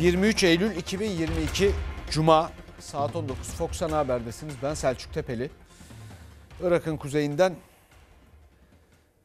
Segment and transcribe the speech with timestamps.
[0.00, 1.72] 23 Eylül 2022
[2.10, 4.54] Cuma saat 19 Fox Ana Haber'desiniz.
[4.62, 5.50] Ben Selçuk Tepeli.
[6.62, 7.56] Irak'ın kuzeyinden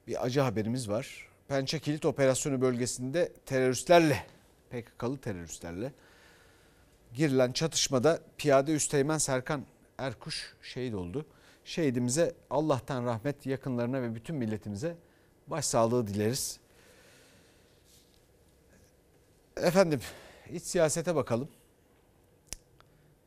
[0.08, 1.28] bir acı haberimiz var.
[1.48, 4.26] Pençe Kilit Operasyonu bölgesinde teröristlerle,
[4.70, 5.92] PKK'lı teröristlerle
[7.14, 9.66] girilen çatışmada piyade üsteğmen Serkan
[9.98, 11.26] Erkuş şehit oldu.
[11.66, 14.96] Şehidimize Allah'tan rahmet yakınlarına ve bütün milletimize
[15.48, 16.60] başsağlığı dileriz.
[19.58, 20.00] Efendim
[20.54, 21.50] iç siyasete bakalım.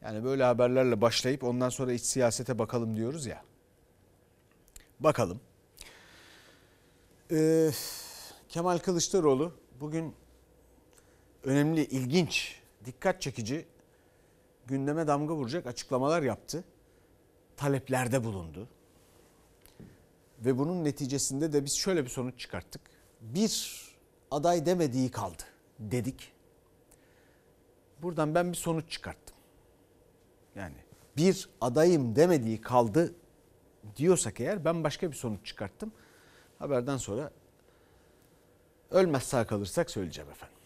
[0.02, 3.44] Yani böyle haberlerle başlayıp ondan sonra iç siyasete bakalım diyoruz ya.
[5.00, 5.40] Bakalım.
[7.30, 7.70] Ee,
[8.48, 10.14] Kemal Kılıçdaroğlu bugün
[11.44, 13.66] önemli, ilginç, dikkat çekici
[14.66, 16.64] gündeme damga vuracak açıklamalar yaptı.
[17.56, 18.68] Taleplerde bulundu.
[20.38, 22.82] Ve bunun neticesinde de biz şöyle bir sonuç çıkarttık.
[23.20, 23.82] Bir
[24.30, 25.42] aday demediği kaldı
[25.78, 26.35] dedik.
[28.02, 29.36] Buradan ben bir sonuç çıkarttım.
[30.56, 30.76] Yani
[31.16, 33.14] bir adayım demediği kaldı
[33.96, 35.92] diyorsak eğer ben başka bir sonuç çıkarttım.
[36.58, 37.30] Haberden sonra
[38.90, 40.56] ölmez sağ kalırsak söyleyeceğim efendim.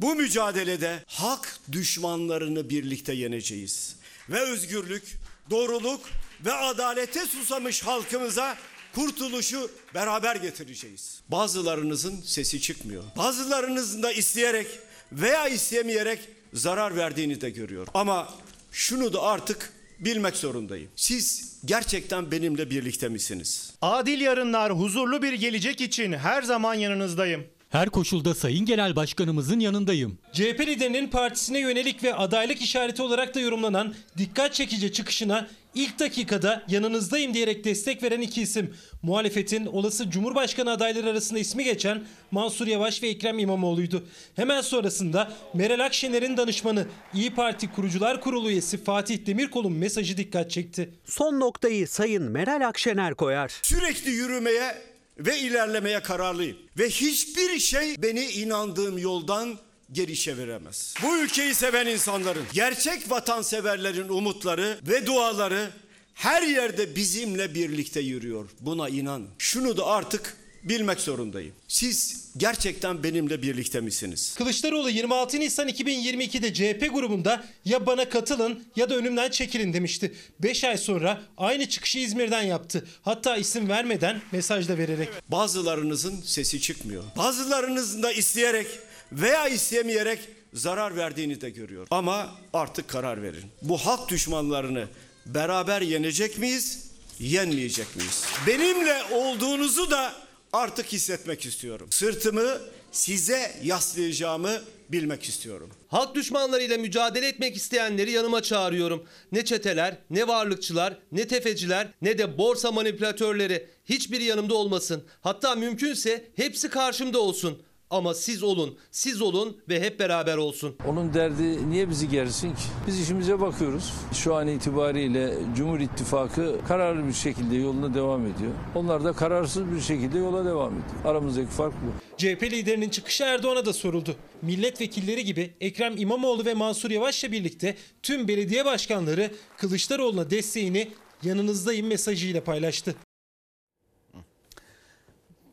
[0.00, 3.96] Bu mücadelede hak düşmanlarını birlikte yeneceğiz.
[4.28, 5.16] Ve özgürlük,
[5.50, 6.00] doğruluk
[6.44, 8.56] ve adalete susamış halkımıza
[8.94, 11.22] kurtuluşu beraber getireceğiz.
[11.28, 13.04] Bazılarınızın sesi çıkmıyor.
[13.16, 14.66] Bazılarınızın da isteyerek
[15.12, 16.18] veya istemeyerek
[16.54, 17.92] zarar verdiğini de görüyorum.
[17.94, 18.28] Ama
[18.72, 20.88] şunu da artık bilmek zorundayım.
[20.96, 23.72] Siz gerçekten benimle birlikte misiniz?
[23.82, 27.44] Adil yarınlar, huzurlu bir gelecek için her zaman yanınızdayım.
[27.70, 30.18] Her koşulda Sayın Genel Başkanımızın yanındayım.
[30.32, 36.62] CHP liderinin partisine yönelik ve adaylık işareti olarak da yorumlanan dikkat çekici çıkışına ilk dakikada
[36.68, 38.74] yanınızdayım diyerek destek veren iki isim.
[39.02, 44.04] Muhalefetin olası Cumhurbaşkanı adayları arasında ismi geçen Mansur Yavaş ve Ekrem İmamoğlu'ydu.
[44.36, 50.90] Hemen sonrasında Meral Akşener'in danışmanı İyi Parti Kurucular Kurulu üyesi Fatih Demirkol'un mesajı dikkat çekti.
[51.04, 53.52] Son noktayı Sayın Meral Akşener koyar.
[53.62, 54.74] Sürekli yürümeye
[55.18, 56.56] ve ilerlemeye kararlıyım.
[56.78, 59.58] Ve hiçbir şey beni inandığım yoldan
[59.92, 60.94] geri çeviremez.
[61.02, 65.70] Bu ülkeyi seven insanların, gerçek vatanseverlerin umutları ve duaları
[66.14, 68.48] her yerde bizimle birlikte yürüyor.
[68.60, 69.26] Buna inan.
[69.38, 71.52] Şunu da artık bilmek zorundayım.
[71.68, 74.34] Siz gerçekten benimle birlikte misiniz?
[74.38, 80.14] Kılıçdaroğlu 26 Nisan 2022'de CHP grubunda ya bana katılın ya da önümden çekilin demişti.
[80.40, 82.86] 5 ay sonra aynı çıkışı İzmir'den yaptı.
[83.02, 85.08] Hatta isim vermeden mesaj da vererek.
[85.28, 87.02] Bazılarınızın sesi çıkmıyor.
[87.16, 88.66] Bazılarınızın da isteyerek
[89.12, 90.18] veya istemeyerek
[90.54, 91.86] zarar verdiğini de görüyor.
[91.90, 93.44] Ama artık karar verin.
[93.62, 94.86] Bu halk düşmanlarını
[95.26, 98.24] beraber yenecek miyiz, yenmeyecek miyiz?
[98.46, 100.12] Benimle olduğunuzu da
[100.52, 101.88] artık hissetmek istiyorum.
[101.90, 102.58] Sırtımı
[102.92, 105.70] size yaslayacağımı bilmek istiyorum.
[105.88, 109.06] Halk düşmanlarıyla mücadele etmek isteyenleri yanıma çağırıyorum.
[109.32, 115.04] Ne çeteler, ne varlıkçılar, ne tefeciler, ne de borsa manipülatörleri hiçbiri yanımda olmasın.
[115.20, 117.62] Hatta mümkünse hepsi karşımda olsun.
[117.92, 120.76] Ama siz olun, siz olun ve hep beraber olsun.
[120.88, 122.62] Onun derdi niye bizi gersin ki?
[122.86, 123.92] Biz işimize bakıyoruz.
[124.12, 128.52] Şu an itibariyle Cumhur İttifakı kararlı bir şekilde yoluna devam ediyor.
[128.74, 131.04] Onlar da kararsız bir şekilde yola devam ediyor.
[131.04, 132.16] Aramızdaki fark bu.
[132.16, 134.16] CHP liderinin çıkışı Erdoğan'a da soruldu.
[134.42, 140.92] Milletvekilleri gibi Ekrem İmamoğlu ve Mansur Yavaş'la birlikte tüm belediye başkanları Kılıçdaroğlu'na desteğini
[141.22, 142.94] yanınızdayım mesajıyla paylaştı.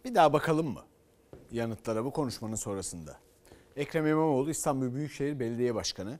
[0.05, 0.88] Bir daha bakalım mı
[1.51, 3.17] yanıtlara bu konuşmanın sonrasında?
[3.75, 6.19] Ekrem İmamoğlu İstanbul Büyükşehir Belediye Başkanı.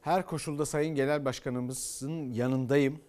[0.00, 3.00] Her koşulda Sayın Genel Başkanımızın yanındayım.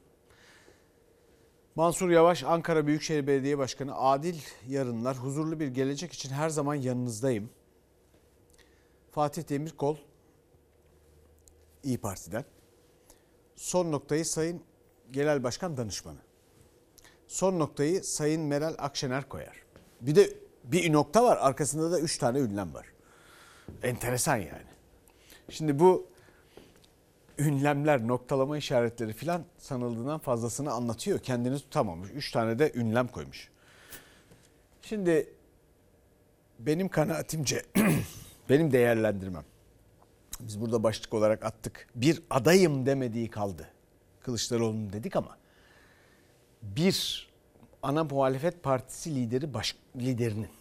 [1.75, 4.35] Mansur Yavaş Ankara Büyükşehir Belediye Başkanı adil
[4.67, 7.49] yarınlar, huzurlu bir gelecek için her zaman yanınızdayım.
[9.11, 9.97] Fatih Demirkol
[11.83, 12.45] İyi Parti'den.
[13.55, 14.61] Son noktayı Sayın
[15.11, 16.19] Genel Başkan Danışmanı.
[17.27, 19.63] Son noktayı Sayın Meral Akşener koyar.
[20.01, 22.85] Bir de bir nokta var arkasında da üç tane ünlem var.
[23.83, 24.67] Enteresan yani.
[25.49, 26.07] Şimdi bu
[27.39, 31.19] ünlemler, noktalama işaretleri filan sanıldığından fazlasını anlatıyor.
[31.19, 32.09] Kendini tutamamış.
[32.11, 33.49] Üç tane de ünlem koymuş.
[34.81, 35.29] Şimdi
[36.59, 37.61] benim kanaatimce,
[38.49, 39.45] benim değerlendirmem.
[40.39, 41.87] Biz burada başlık olarak attık.
[41.95, 43.67] Bir adayım demediği kaldı.
[44.21, 45.37] Kılıçdaroğlu'nun dedik ama
[46.61, 47.27] bir
[47.83, 50.56] ana muhalefet partisi lideri baş, liderinin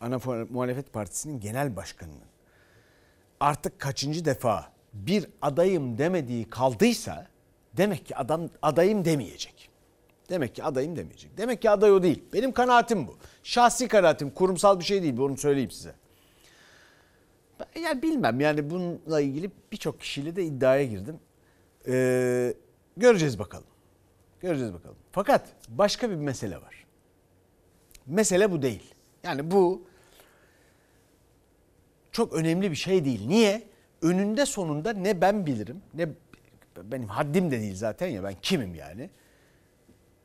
[0.00, 0.18] ana
[0.50, 2.26] muhalefet partisinin genel başkanının
[3.40, 7.26] artık kaçıncı defa bir adayım demediği kaldıysa
[7.76, 9.70] demek ki adam adayım demeyecek.
[10.30, 11.38] Demek ki adayım demeyecek.
[11.38, 12.24] Demek ki aday o değil.
[12.32, 13.16] Benim kanaatim bu.
[13.42, 15.16] Şahsi kanaatim, kurumsal bir şey değil.
[15.16, 15.94] Bunu söyleyeyim size.
[17.60, 21.18] Ben- Yani bilmem yani bununla ilgili birçok kişiyle de iddiaya girdim.
[21.88, 22.54] Ee,
[22.96, 23.66] göreceğiz bakalım.
[24.40, 24.96] Göreceğiz bakalım.
[25.12, 26.86] Fakat başka bir mesele var.
[28.06, 28.94] Mesele bu değil.
[29.26, 29.82] Yani bu
[32.12, 33.26] çok önemli bir şey değil.
[33.26, 33.62] Niye?
[34.02, 36.08] Önünde sonunda ne ben bilirim ne
[36.82, 39.10] benim haddim de değil zaten ya ben kimim yani.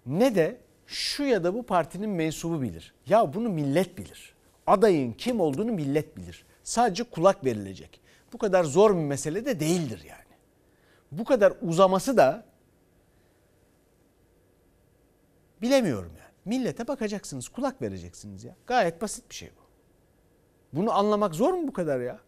[0.05, 0.57] Ne de
[0.87, 2.93] şu ya da bu partinin mensubu bilir.
[3.07, 4.33] Ya bunu millet bilir.
[4.67, 6.45] Adayın kim olduğunu millet bilir.
[6.63, 8.01] Sadece kulak verilecek.
[8.33, 10.21] Bu kadar zor bir mesele de değildir yani.
[11.11, 12.45] Bu kadar uzaması da
[15.61, 16.20] bilemiyorum yani.
[16.45, 18.55] Millete bakacaksınız, kulak vereceksiniz ya.
[18.67, 19.61] Gayet basit bir şey bu.
[20.77, 22.19] Bunu anlamak zor mu bu kadar ya?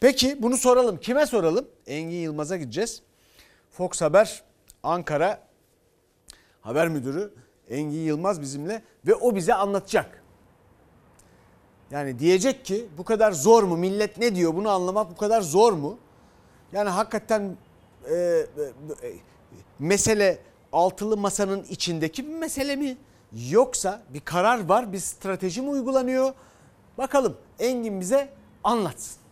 [0.00, 0.96] Peki bunu soralım.
[0.96, 1.68] Kime soralım?
[1.86, 3.02] Engin Yılmaz'a gideceğiz.
[3.70, 4.42] Fox Haber
[4.82, 5.40] Ankara
[6.60, 7.34] haber müdürü
[7.68, 10.22] Engin Yılmaz bizimle ve o bize anlatacak.
[11.90, 13.76] Yani diyecek ki bu kadar zor mu?
[13.76, 14.54] Millet ne diyor?
[14.54, 15.98] Bunu anlamak bu kadar zor mu?
[16.72, 17.56] Yani hakikaten
[18.10, 19.12] e, e, e,
[19.78, 20.38] mesele
[20.72, 22.96] altılı masanın içindeki bir mesele mi?
[23.32, 26.32] Yoksa bir karar var, bir strateji mi uygulanıyor?
[26.98, 28.28] Bakalım Engin bize
[28.64, 29.26] anlatsın.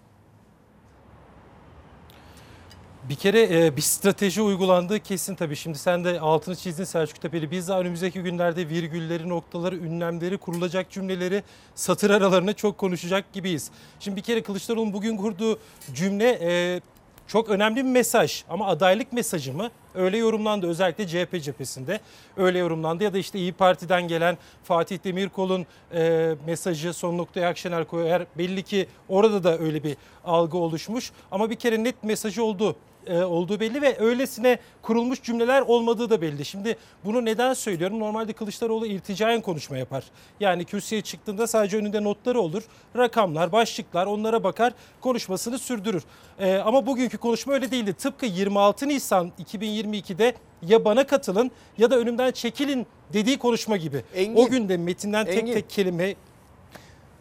[3.09, 5.57] Bir kere e, bir strateji uygulandığı kesin tabii.
[5.57, 7.51] Şimdi sen de altını çizdin Selçuk Tepeli.
[7.51, 11.43] Biz de önümüzdeki günlerde virgülleri, noktaları, ünlemleri, kurulacak cümleleri,
[11.75, 13.71] satır aralarını çok konuşacak gibiyiz.
[14.01, 15.59] Şimdi bir kere Kılıçdaroğlu'nun bugün kurduğu
[15.95, 16.81] cümle e,
[17.27, 18.45] çok önemli bir mesaj.
[18.49, 19.71] Ama adaylık mesajı mı?
[19.95, 22.01] Öyle yorumlandı özellikle CHP cephesinde.
[22.37, 27.85] Öyle yorumlandı ya da işte İyi Parti'den gelen Fatih Demirkol'un e, mesajı son noktaya Akşener
[27.85, 28.27] koyar.
[28.39, 31.13] Belli ki orada da öyle bir algı oluşmuş.
[31.31, 32.77] Ama bir kere net mesajı oldu
[33.13, 36.45] olduğu belli ve öylesine kurulmuş cümleler olmadığı da belli.
[36.45, 38.01] Şimdi bunu neden söylüyorum?
[38.01, 40.05] Normalde Kılıçdaroğlu irticaen konuşma yapar.
[40.41, 42.63] Yani kürsüye çıktığında sadece önünde notları olur.
[42.97, 46.03] Rakamlar, başlıklar onlara bakar konuşmasını sürdürür.
[46.39, 47.93] E, ama bugünkü konuşma öyle değildi.
[47.95, 54.05] Tıpkı 26 Nisan 2022'de ya bana katılın ya da önümden çekilin dediği konuşma gibi.
[54.15, 55.53] Engin, o günde metinden tek Engin.
[55.53, 56.15] tek kelime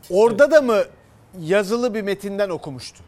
[0.09, 0.83] Orada da mı
[1.39, 3.03] yazılı bir metinden okumuştu?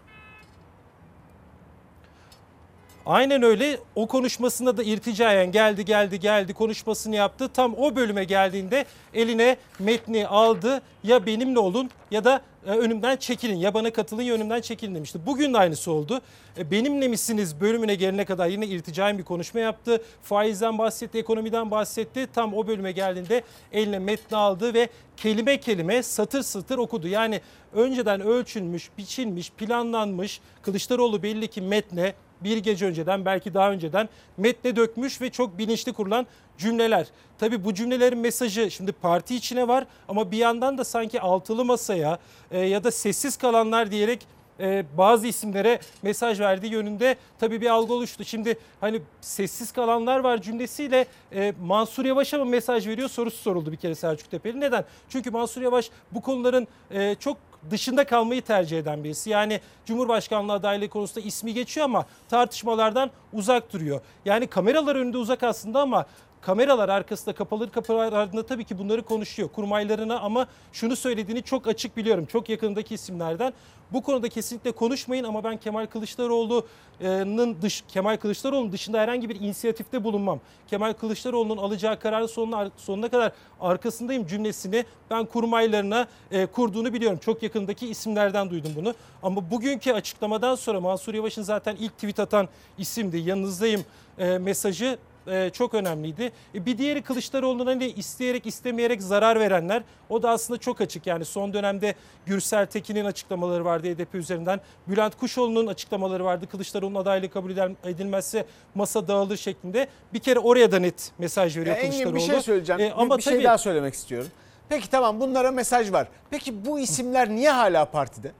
[3.05, 3.79] Aynen öyle.
[3.95, 7.49] O konuşmasında da irticayen geldi geldi geldi konuşmasını yaptı.
[7.53, 10.81] Tam o bölüme geldiğinde eline metni aldı.
[11.03, 13.55] Ya benimle olun ya da e, önümden çekilin.
[13.55, 15.19] Ya bana katılın ya önümden çekilin demişti.
[15.25, 16.21] Bugün de aynısı oldu.
[16.57, 20.01] E, Benimle misiniz bölümüne gelene kadar yine irticayen bir konuşma yaptı.
[20.23, 22.27] Faizden bahsetti, ekonomiden bahsetti.
[22.33, 27.07] Tam o bölüme geldiğinde eline metni aldı ve kelime kelime satır satır okudu.
[27.07, 27.41] Yani
[27.73, 34.75] önceden ölçülmüş, biçilmiş, planlanmış Kılıçdaroğlu belli ki metne bir gece önceden belki daha önceden metne
[34.75, 36.27] dökmüş ve çok bilinçli kurulan
[36.57, 37.07] cümleler.
[37.39, 42.19] Tabii bu cümlelerin mesajı şimdi parti içine var ama bir yandan da sanki altılı masaya
[42.51, 44.27] e, ya da sessiz kalanlar diyerek
[44.59, 48.25] e, bazı isimlere mesaj verdiği yönünde tabii bir algı oluştu.
[48.25, 53.77] Şimdi hani sessiz kalanlar var cümlesiyle e, Mansur Yavaş'a mı mesaj veriyor sorusu soruldu bir
[53.77, 54.59] kere Selçuk Tepeli.
[54.59, 54.85] Neden?
[55.09, 57.37] Çünkü Mansur Yavaş bu konuların e, çok
[57.71, 59.29] dışında kalmayı tercih eden birisi.
[59.29, 64.01] Yani Cumhurbaşkanlığı adaylığı konusunda ismi geçiyor ama tartışmalardan uzak duruyor.
[64.25, 66.05] Yani kameralar önünde uzak aslında ama
[66.45, 71.97] kameralar arkasında kapalı kapılar ardında tabii ki bunları konuşuyor kurmaylarına ama şunu söylediğini çok açık
[71.97, 72.25] biliyorum.
[72.25, 73.53] Çok yakındaki isimlerden.
[73.93, 80.03] Bu konuda kesinlikle konuşmayın ama ben Kemal Kılıçdaroğlu'nun dış Kemal Kılıçdaroğlu'nun dışında herhangi bir inisiyatifte
[80.03, 80.39] bulunmam.
[80.67, 83.31] Kemal Kılıçdaroğlu'nun alacağı kararın sonuna, sonuna kadar
[83.61, 87.19] arkasındayım cümlesini ben kurmaylarına e, kurduğunu biliyorum.
[87.21, 88.93] Çok yakındaki isimlerden duydum bunu.
[89.23, 93.17] Ama bugünkü açıklamadan sonra Mansur Yavaş'ın zaten ilk tweet atan isimdi.
[93.17, 93.85] Yanınızdayım
[94.17, 96.31] e, mesajı e, çok önemliydi.
[96.55, 99.83] E, bir diğeri Kılıçdaroğlu'na hani isteyerek istemeyerek zarar verenler.
[100.09, 101.07] O da aslında çok açık.
[101.07, 104.61] Yani son dönemde Gürsel Tekin'in açıklamaları vardı HDP üzerinden.
[104.87, 106.47] Bülent Kuşoğlu'nun açıklamaları vardı.
[106.51, 107.51] Kılıçdaroğlu'nun adaylığı kabul
[107.83, 109.87] edilmezse masa dağılır şeklinde.
[110.13, 112.15] Bir kere oraya da net mesaj veriyor Ya Engin Kılıçdaroğlu.
[112.15, 112.81] bir şey söyleyeceğim.
[112.81, 114.29] E, ama bir şey tabii- daha söylemek istiyorum.
[114.69, 116.07] Peki tamam bunlara mesaj var.
[116.29, 118.31] Peki bu isimler niye hala partide?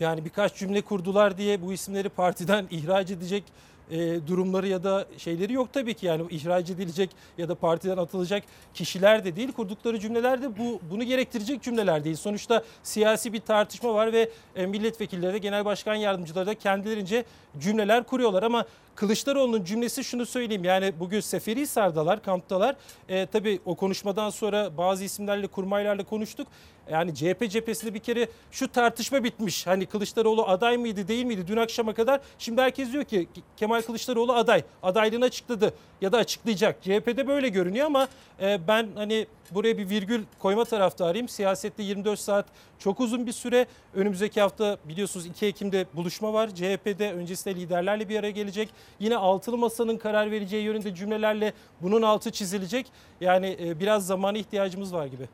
[0.00, 3.44] Yani birkaç cümle kurdular diye bu isimleri partiden ihraç edecek
[3.90, 6.06] e, durumları ya da şeyleri yok tabii ki.
[6.06, 8.42] Yani ihraç edilecek ya da partiden atılacak
[8.74, 9.52] kişiler de değil.
[9.52, 12.16] Kurdukları cümleler de bu bunu gerektirecek cümleler değil.
[12.16, 17.24] Sonuçta siyasi bir tartışma var ve e, milletvekilleri de genel başkan yardımcıları da kendilerince
[17.58, 20.64] cümleler kuruyorlar ama Kılıçdaroğlu'nun cümlesi şunu söyleyeyim.
[20.64, 22.76] Yani bugün Seferihisar'dalar, kamptalar.
[23.08, 26.46] E, tabii o konuşmadan sonra bazı isimlerle, kurmaylarla konuştuk.
[26.90, 29.66] Yani CHP cephesinde bir kere şu tartışma bitmiş.
[29.66, 32.20] Hani Kılıçdaroğlu aday mıydı değil miydi dün akşama kadar.
[32.38, 34.62] Şimdi herkes diyor ki Kemal Kılıçdaroğlu aday.
[34.82, 36.82] Adaylığını açıkladı ya da açıklayacak.
[36.82, 38.08] CHP'de böyle görünüyor ama
[38.42, 41.28] e, ben hani buraya bir virgül koyma taraftarıyım.
[41.28, 42.46] Siyasette 24 saat
[42.78, 43.66] çok uzun bir süre.
[43.94, 46.54] Önümüzdeki hafta biliyorsunuz 2 Ekim'de buluşma var.
[46.54, 48.68] CHP'de öncesinde liderlerle bir araya gelecek.
[48.98, 52.86] Yine altılı masanın karar vereceği yönünde cümlelerle bunun altı çizilecek.
[53.20, 55.28] Yani e, biraz zamana ihtiyacımız var gibi.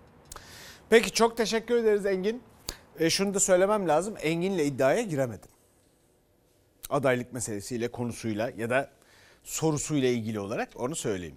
[0.90, 2.42] Peki çok teşekkür ederiz Engin.
[2.98, 4.14] E, şunu da söylemem lazım.
[4.22, 5.50] Engin'le iddiaya giremedim.
[6.90, 8.90] Adaylık meselesiyle, konusuyla ya da
[9.44, 11.36] sorusuyla ilgili olarak onu söyleyeyim.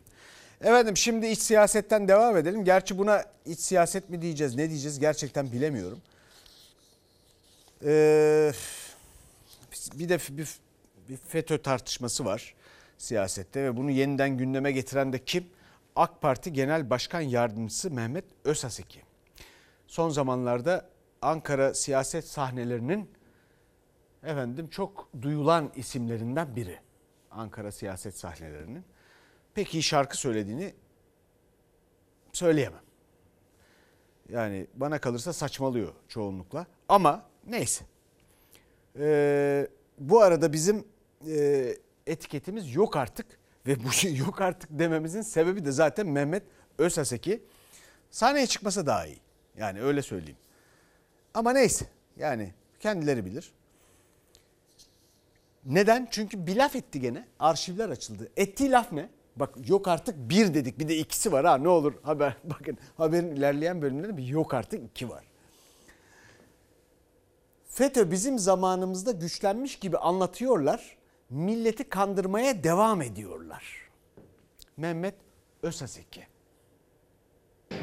[0.63, 2.65] Efendim şimdi iç siyasetten devam edelim.
[2.65, 6.01] Gerçi buna iç siyaset mi diyeceğiz, ne diyeceğiz gerçekten bilemiyorum.
[7.85, 8.51] Ee,
[9.93, 10.57] bir de bir,
[11.09, 12.55] bir FETÖ tartışması var
[12.97, 15.47] siyasette ve bunu yeniden gündeme getiren de kim?
[15.95, 19.01] AK Parti Genel Başkan Yardımcısı Mehmet Özaseki.
[19.87, 20.89] Son zamanlarda
[21.21, 23.09] Ankara siyaset sahnelerinin
[24.23, 26.79] efendim çok duyulan isimlerinden biri.
[27.31, 28.85] Ankara siyaset sahnelerinin.
[29.55, 30.73] Pek iyi şarkı söylediğini
[32.33, 32.83] söyleyemem.
[34.29, 36.65] Yani bana kalırsa saçmalıyor çoğunlukla.
[36.89, 37.85] Ama neyse.
[38.99, 39.67] Ee,
[39.99, 40.85] bu arada bizim
[41.27, 41.75] e,
[42.07, 43.25] etiketimiz yok artık.
[43.67, 46.43] Ve bu yok artık dememizin sebebi de zaten Mehmet
[46.77, 47.43] Özaseki.
[48.11, 49.19] Sahneye çıkmasa daha iyi.
[49.57, 50.37] Yani öyle söyleyeyim.
[51.33, 51.85] Ama neyse
[52.17, 53.53] yani kendileri bilir.
[55.65, 56.07] Neden?
[56.11, 57.27] Çünkü bir laf etti gene.
[57.39, 58.31] Arşivler açıldı.
[58.37, 59.09] Ettiği laf ne?
[59.35, 60.79] Bak yok artık bir dedik.
[60.79, 62.37] Bir de ikisi var ha ne olur haber.
[62.43, 65.23] Bakın haberin ilerleyen bölümlerinde bir yok artık iki var.
[67.67, 70.97] FETÖ bizim zamanımızda güçlenmiş gibi anlatıyorlar.
[71.29, 73.89] Milleti kandırmaya devam ediyorlar.
[74.77, 75.15] Mehmet
[75.61, 76.32] Özaseki.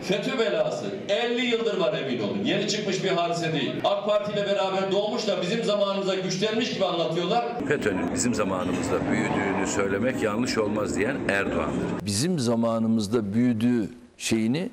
[0.02, 2.44] FETÖ belası 50 yıldır var emin olun.
[2.44, 3.72] Yeni çıkmış bir hadise değil.
[3.84, 7.44] AK Parti ile beraber doğmuş da bizim zamanımıza güçlenmiş gibi anlatıyorlar.
[7.68, 12.06] FETÖ'nün bizim zamanımızda büyüdüğünü söylemek yanlış olmaz diyen Erdoğan'dır.
[12.06, 14.70] Bizim zamanımızda büyüdüğü şeyini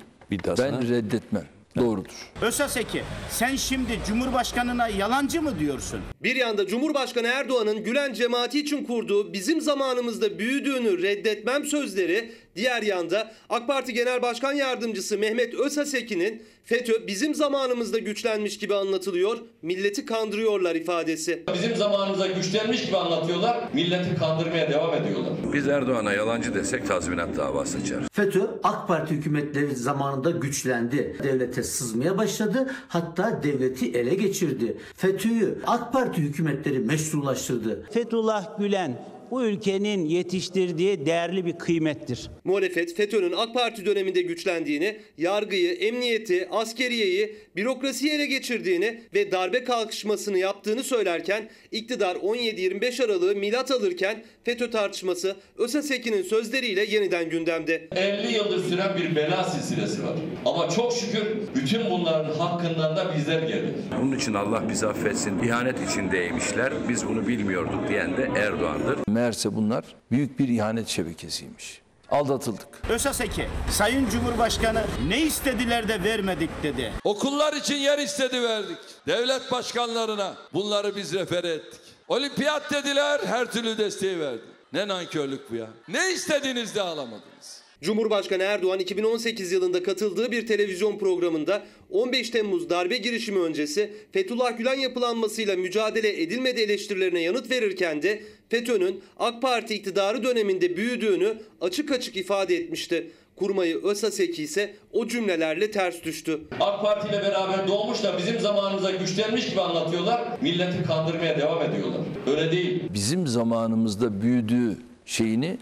[0.58, 1.44] ben reddetmem.
[1.76, 2.32] Doğrudur.
[2.42, 6.00] Ösaseki sen şimdi Cumhurbaşkanına yalancı mı diyorsun?
[6.22, 13.30] Bir yanda Cumhurbaşkanı Erdoğan'ın Gülen cemaati için kurduğu bizim zamanımızda büyüdüğünü reddetmem sözleri, diğer yanda
[13.50, 20.74] AK Parti Genel Başkan Yardımcısı Mehmet Özaseki'nin FETÖ bizim zamanımızda güçlenmiş gibi anlatılıyor, milleti kandırıyorlar
[20.74, 21.44] ifadesi.
[21.54, 23.68] Bizim zamanımıza güçlenmiş gibi anlatıyorlar.
[23.72, 25.32] Milleti kandırmaya devam ediyorlar.
[25.52, 28.08] Biz Erdoğan'a yalancı desek tazminat davası açarız.
[28.12, 31.16] FETÖ AK Parti hükümetleri zamanında güçlendi.
[31.22, 32.70] Devlete sızmaya başladı.
[32.88, 34.76] Hatta devleti ele geçirdi.
[34.96, 37.86] FETÖ'yü AK Parti hükümetleri meşrulaştırdı.
[37.90, 42.30] Fethullah Gülen bu ülkenin yetiştirdiği değerli bir kıymettir.
[42.44, 50.38] Muhalefet FETÖ'nün AK Parti döneminde güçlendiğini, yargıyı, emniyeti, askeriyeyi, bürokrasiyi ele geçirdiğini ve darbe kalkışmasını
[50.38, 57.88] yaptığını söylerken iktidar 17-25 Aralık'ı milat alırken FETÖ tartışması Özaseki'nin sözleriyle yeniden gündemde.
[57.96, 60.14] 50 yıldır süren bir bela silsilesi var.
[60.44, 63.74] Ama çok şükür bütün bunların hakkından da bizler geldik.
[64.02, 65.42] Bunun için Allah bizi affetsin.
[65.42, 66.72] İhanet içindeymişler.
[66.88, 68.98] Biz bunu bilmiyorduk diyen de Erdoğan'dır.
[69.18, 71.80] Meğerse bunlar büyük bir ihanet şebekesiymiş.
[72.10, 72.68] Aldatıldık.
[72.88, 76.92] Ösaseki Sayın Cumhurbaşkanı ne istediler de vermedik dedi.
[77.04, 78.78] Okullar için yer istedi verdik.
[79.06, 81.80] Devlet başkanlarına bunları biz refere ettik.
[82.08, 84.44] Olimpiyat dediler her türlü desteği verdik.
[84.72, 85.66] Ne nankörlük bu ya.
[85.88, 87.57] Ne istediğiniz de alamadınız.
[87.82, 94.78] Cumhurbaşkanı Erdoğan 2018 yılında katıldığı bir televizyon programında 15 Temmuz darbe girişimi öncesi Fethullah Gülen
[94.78, 102.16] yapılanmasıyla mücadele edilmedi eleştirilerine yanıt verirken de FETÖ'nün AK Parti iktidarı döneminde büyüdüğünü açık açık
[102.16, 103.10] ifade etmişti.
[103.36, 106.40] Kurmayı Ösaseki ise o cümlelerle ters düştü.
[106.60, 110.22] AK Parti ile beraber doğmuş da bizim zamanımıza güçlenmiş gibi anlatıyorlar.
[110.42, 112.00] Milleti kandırmaya devam ediyorlar.
[112.26, 112.82] Öyle değil.
[112.94, 115.58] Bizim zamanımızda büyüdüğü şeyini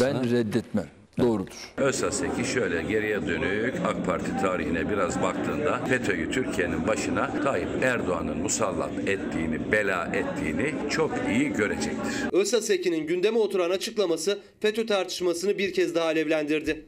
[0.00, 0.99] ben reddetmem.
[1.22, 1.52] Doğrudur.
[1.76, 8.92] Özsaseki şöyle geriye dönük AK Parti tarihine biraz baktığında FETÖ'yü Türkiye'nin başına Tayyip Erdoğan'ın musallat
[8.98, 12.32] ettiğini, bela ettiğini çok iyi görecektir.
[12.32, 16.86] Ösaseki'nin gündeme oturan açıklaması FETÖ tartışmasını bir kez daha alevlendirdi.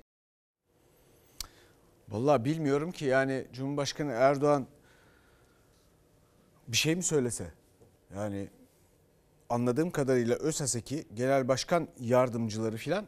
[2.08, 4.66] Vallahi bilmiyorum ki yani Cumhurbaşkanı Erdoğan
[6.68, 7.46] bir şey mi söylese?
[8.16, 8.48] Yani
[9.48, 13.06] anladığım kadarıyla ÖSAS'eki genel başkan yardımcıları filan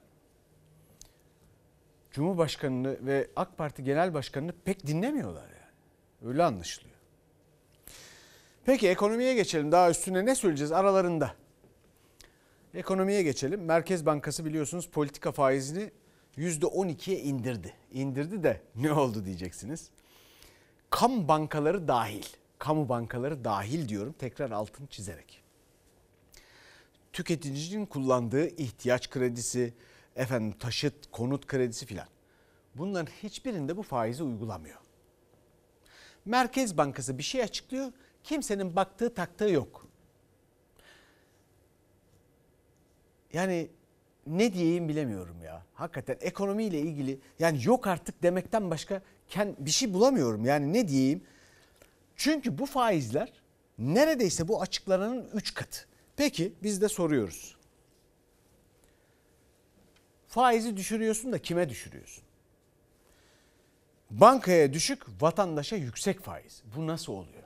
[2.15, 6.31] Cumhurbaşkanını ve AK Parti Genel Başkanını pek dinlemiyorlar yani.
[6.31, 6.95] Öyle anlaşılıyor.
[8.65, 9.73] Peki ekonomiye geçelim.
[9.73, 11.35] Daha üstüne ne söyleyeceğiz aralarında?
[12.75, 13.65] Ekonomiye geçelim.
[13.65, 15.91] Merkez Bankası biliyorsunuz politika faizini
[16.37, 17.75] %12'ye indirdi.
[17.93, 19.91] İndirdi de ne oldu diyeceksiniz.
[20.91, 22.25] Kamu bankaları dahil,
[22.59, 25.43] kamu bankaları dahil diyorum tekrar altını çizerek.
[27.13, 29.75] Tüketicinin kullandığı ihtiyaç kredisi,
[30.17, 32.07] efendim taşıt, konut kredisi filan.
[32.75, 34.79] Bunların hiçbirinde bu faizi uygulamıyor.
[36.25, 37.93] Merkez Bankası bir şey açıklıyor,
[38.25, 39.87] kimsenin baktığı taktığı yok.
[43.33, 43.71] Yani
[44.27, 45.63] ne diyeyim bilemiyorum ya.
[45.75, 49.03] Hakikaten ekonomiyle ilgili yani yok artık demekten başka
[49.37, 50.45] bir şey bulamıyorum.
[50.45, 51.25] Yani ne diyeyim?
[52.17, 53.33] Çünkü bu faizler
[53.79, 55.87] neredeyse bu açıklananın 3 katı.
[56.17, 57.57] Peki biz de soruyoruz.
[60.35, 62.25] Faizi düşürüyorsun da kime düşürüyorsun?
[64.11, 66.63] Bankaya düşük, vatandaşa yüksek faiz.
[66.77, 67.43] Bu nasıl oluyor?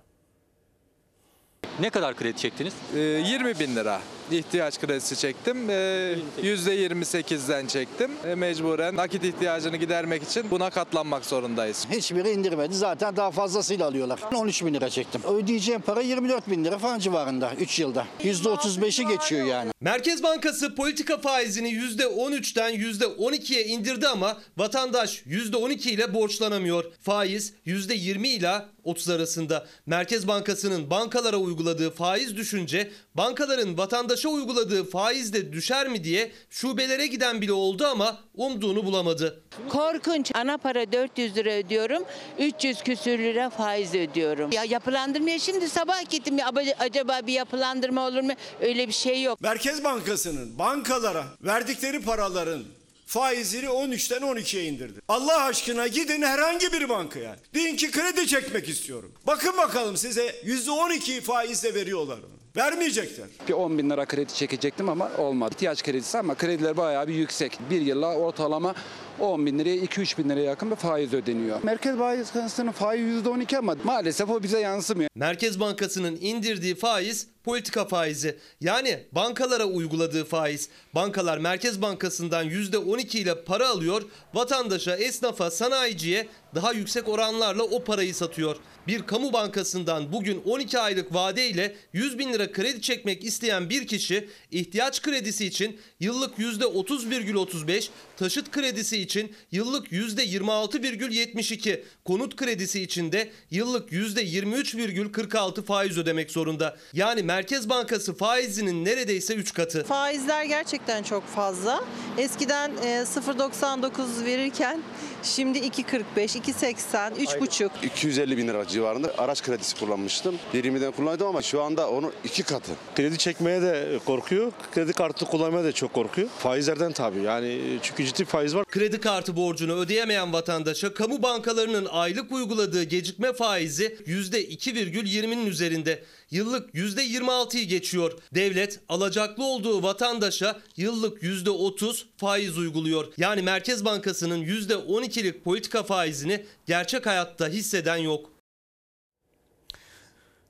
[1.80, 2.74] Ne kadar kredi çektiniz?
[2.94, 4.00] 20 bin lira
[4.32, 5.70] ihtiyaç kredisi çektim.
[5.70, 8.10] Ee, %28'den çektim.
[8.26, 11.86] Ee, Mecburen nakit ihtiyacını gidermek için buna katlanmak zorundayız.
[11.90, 12.74] Hiçbiri indirmedi.
[12.74, 14.20] Zaten daha fazlasıyla alıyorlar.
[14.34, 15.22] 13 bin lira çektim.
[15.22, 18.06] Ödeyeceğim para 24 bin lira falan civarında 3 yılda.
[18.24, 19.70] %35'i geçiyor yani.
[19.80, 26.84] Merkez Bankası politika faizini %13'ten %12'ye indirdi ama vatandaş %12 ile borçlanamıyor.
[27.02, 28.52] Faiz %20 ile
[28.84, 29.66] 30 arasında.
[29.86, 37.06] Merkez Bankası'nın bankalara uyguladığı faiz düşünce bankaların vatandaşa uyguladığı faiz de düşer mi diye şubelere
[37.06, 39.42] giden bile oldu ama umduğunu bulamadı.
[39.68, 40.30] Korkunç.
[40.34, 42.02] Ana para 400 lira ödüyorum.
[42.38, 44.52] 300 küsür lira faiz ödüyorum.
[44.52, 46.38] Ya yapılandırmaya şimdi sabah gittim.
[46.38, 48.32] Ya, aba- acaba bir yapılandırma olur mu?
[48.60, 49.40] Öyle bir şey yok.
[49.40, 52.62] Merkez Bankası'nın bankalara verdikleri paraların
[53.06, 55.00] faizini 13'ten 12'ye indirdi.
[55.08, 57.36] Allah aşkına gidin herhangi bir bankaya.
[57.54, 59.12] Deyin ki kredi çekmek istiyorum.
[59.26, 62.37] Bakın bakalım size %12 faizle veriyorlar mı?
[62.56, 63.26] Vermeyecekler.
[63.48, 65.54] Bir 10 bin lira kredi çekecektim ama olmadı.
[65.54, 67.58] İhtiyaç kredisi ama krediler bayağı bir yüksek.
[67.70, 68.74] Bir yılla ortalama
[69.20, 71.62] 10 bin liraya 2-3 bin liraya yakın bir faiz ödeniyor.
[71.62, 75.10] Merkez Bankası'nın faizi %12 ama maalesef o bize yansımıyor.
[75.14, 78.38] Merkez Bankası'nın indirdiği faiz politika faizi.
[78.60, 80.68] Yani bankalara uyguladığı faiz.
[80.94, 84.02] Bankalar Merkez Bankası'ndan %12 ile para alıyor,
[84.34, 88.56] vatandaşa, esnafa, sanayiciye daha yüksek oranlarla o parayı satıyor.
[88.86, 94.28] Bir kamu bankasından bugün 12 aylık vadeyle 100 bin lira kredi çekmek isteyen bir kişi
[94.50, 99.07] ihtiyaç kredisi için yıllık %30,35, taşıt kredisi için
[99.52, 106.76] yıllık %26,72, konut kredisi için de yıllık %23,46 faiz ödemek zorunda.
[106.92, 109.84] Yani Merkez Bankası faizinin neredeyse 3 katı.
[109.84, 111.84] Faizler gerçekten çok fazla.
[112.18, 114.82] Eskiden e, 0.99 verirken
[115.22, 117.70] şimdi 2.45, 2.80, 3.5.
[117.86, 120.38] 250 bin lira civarında araç kredisi kullanmıştım.
[120.54, 122.72] 20'den kullanıyordum ama şu anda onun iki katı.
[122.96, 124.52] Kredi çekmeye de korkuyor.
[124.74, 126.28] Kredi kartı kullanmaya da çok korkuyor.
[126.38, 127.22] Faizlerden tabii.
[127.22, 128.64] Yani çünkü ciddi faiz var.
[128.64, 136.02] Kredi kartı borcunu ödeyemeyen vatandaşa kamu bankalarının aylık uyguladığı gecikme faizi %2,20'nin üzerinde.
[136.30, 138.12] Yıllık %26'yı geçiyor.
[138.34, 143.12] Devlet alacaklı olduğu vatandaşa yıllık %30 faiz uyguluyor.
[143.16, 148.30] Yani Merkez Bankası'nın %12'lik politika faizini gerçek hayatta hisseden yok.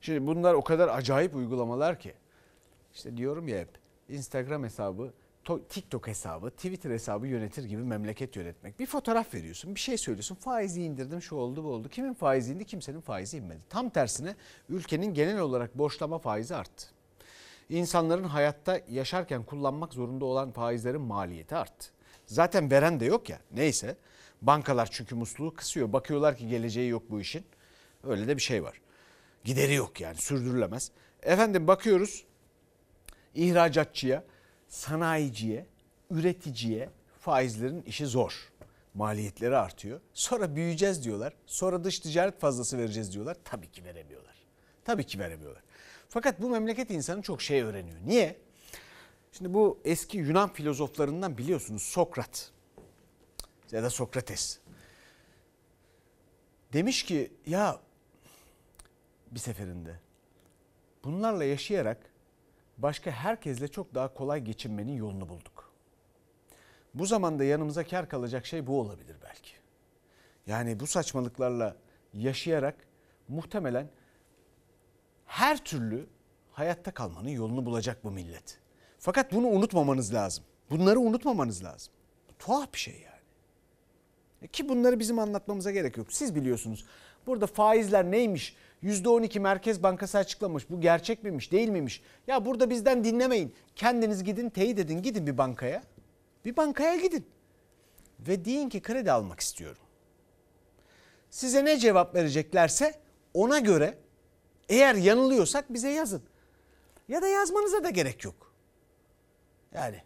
[0.01, 2.13] Şimdi bunlar o kadar acayip uygulamalar ki.
[2.95, 3.69] İşte diyorum ya hep
[4.09, 5.13] Instagram hesabı,
[5.69, 8.79] TikTok hesabı, Twitter hesabı yönetir gibi memleket yönetmek.
[8.79, 10.35] Bir fotoğraf veriyorsun, bir şey söylüyorsun.
[10.35, 11.89] Faizi indirdim, şu oldu, bu oldu.
[11.89, 13.59] Kimin faizi indi, kimsenin faizi inmedi.
[13.69, 14.35] Tam tersine
[14.69, 16.87] ülkenin genel olarak borçlama faizi arttı.
[17.69, 21.89] İnsanların hayatta yaşarken kullanmak zorunda olan faizlerin maliyeti arttı.
[22.25, 23.39] Zaten veren de yok ya.
[23.51, 23.97] Neyse.
[24.41, 25.93] Bankalar çünkü musluğu kısıyor.
[25.93, 27.45] Bakıyorlar ki geleceği yok bu işin.
[28.03, 28.81] Öyle de bir şey var.
[29.43, 30.91] Gideri yok yani sürdürülemez.
[31.23, 32.25] Efendim bakıyoruz
[33.35, 34.23] ihracatçıya,
[34.69, 35.65] sanayiciye,
[36.11, 38.49] üreticiye faizlerin işi zor.
[38.93, 40.01] Maliyetleri artıyor.
[40.13, 41.33] Sonra büyüyeceğiz diyorlar.
[41.45, 43.37] Sonra dış ticaret fazlası vereceğiz diyorlar.
[43.43, 44.35] Tabii ki veremiyorlar.
[44.85, 45.63] Tabii ki veremiyorlar.
[46.09, 47.97] Fakat bu memleket insanı çok şey öğreniyor.
[48.05, 48.37] Niye?
[49.31, 52.51] Şimdi bu eski Yunan filozoflarından biliyorsunuz Sokrat
[53.71, 54.59] ya da Sokrates.
[56.73, 57.79] Demiş ki ya
[59.31, 59.99] bir seferinde
[61.03, 62.08] bunlarla yaşayarak
[62.79, 65.71] başka herkesle çok daha kolay geçinmenin yolunu bulduk.
[66.93, 69.51] Bu zamanda yanımıza kar kalacak şey bu olabilir belki.
[70.47, 71.75] Yani bu saçmalıklarla
[72.13, 72.75] yaşayarak
[73.27, 73.89] muhtemelen
[75.25, 76.07] her türlü
[76.51, 78.59] hayatta kalmanın yolunu bulacak bu millet.
[78.99, 80.43] Fakat bunu unutmamanız lazım.
[80.69, 81.93] Bunları unutmamanız lazım.
[82.39, 83.19] Tuhaf bir şey yani.
[84.41, 86.13] E, Ki bunları bizim anlatmamıza gerek yok.
[86.13, 86.85] Siz biliyorsunuz.
[87.27, 88.55] Burada faizler neymiş?
[88.83, 90.69] %12 Merkez Bankası açıklamış.
[90.69, 92.01] Bu gerçek miymiş değil miymiş?
[92.27, 93.55] Ya burada bizden dinlemeyin.
[93.75, 95.01] Kendiniz gidin teyit edin.
[95.01, 95.83] Gidin bir bankaya.
[96.45, 97.27] Bir bankaya gidin.
[98.19, 99.81] Ve deyin ki kredi almak istiyorum.
[101.29, 102.93] Size ne cevap vereceklerse
[103.33, 103.97] ona göre
[104.69, 106.23] eğer yanılıyorsak bize yazın.
[107.07, 108.53] Ya da yazmanıza da gerek yok.
[109.73, 110.01] Yani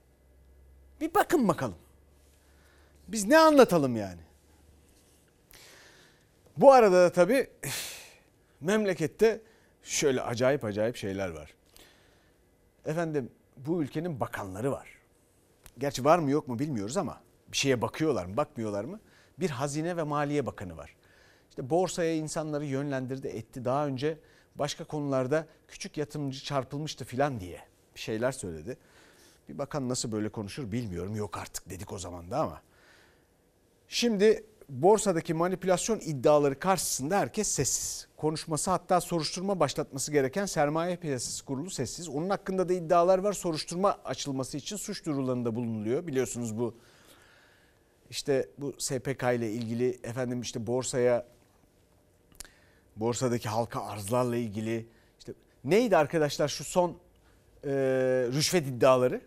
[1.01, 1.77] bir bakın bakalım.
[3.07, 4.21] Biz ne anlatalım yani?
[6.57, 7.49] Bu arada da tabii
[8.63, 9.41] memlekette
[9.83, 11.53] şöyle acayip acayip şeyler var.
[12.85, 14.89] Efendim bu ülkenin bakanları var.
[15.77, 17.21] Gerçi var mı yok mu bilmiyoruz ama
[17.51, 18.99] bir şeye bakıyorlar mı bakmıyorlar mı?
[19.39, 20.95] Bir hazine ve maliye bakanı var.
[21.49, 23.65] İşte borsaya insanları yönlendirdi etti.
[23.65, 24.17] Daha önce
[24.55, 27.61] başka konularda küçük yatırımcı çarpılmıştı filan diye
[27.95, 28.77] bir şeyler söyledi.
[29.49, 31.15] Bir bakan nasıl böyle konuşur bilmiyorum.
[31.15, 32.61] Yok artık dedik o zaman da ama.
[33.87, 38.07] Şimdi borsadaki manipülasyon iddiaları karşısında herkes sessiz.
[38.17, 42.09] Konuşması hatta soruşturma başlatması gereken sermaye piyasası kurulu sessiz.
[42.09, 43.33] Onun hakkında da iddialar var.
[43.33, 46.07] Soruşturma açılması için suç duyurularında bulunuluyor.
[46.07, 46.75] Biliyorsunuz bu
[48.09, 51.25] işte bu SPK ile ilgili efendim işte borsaya
[52.95, 54.87] borsadaki halka arzlarla ilgili
[55.19, 56.97] işte neydi arkadaşlar şu son
[57.63, 57.69] e,
[58.33, 59.21] rüşvet iddiaları?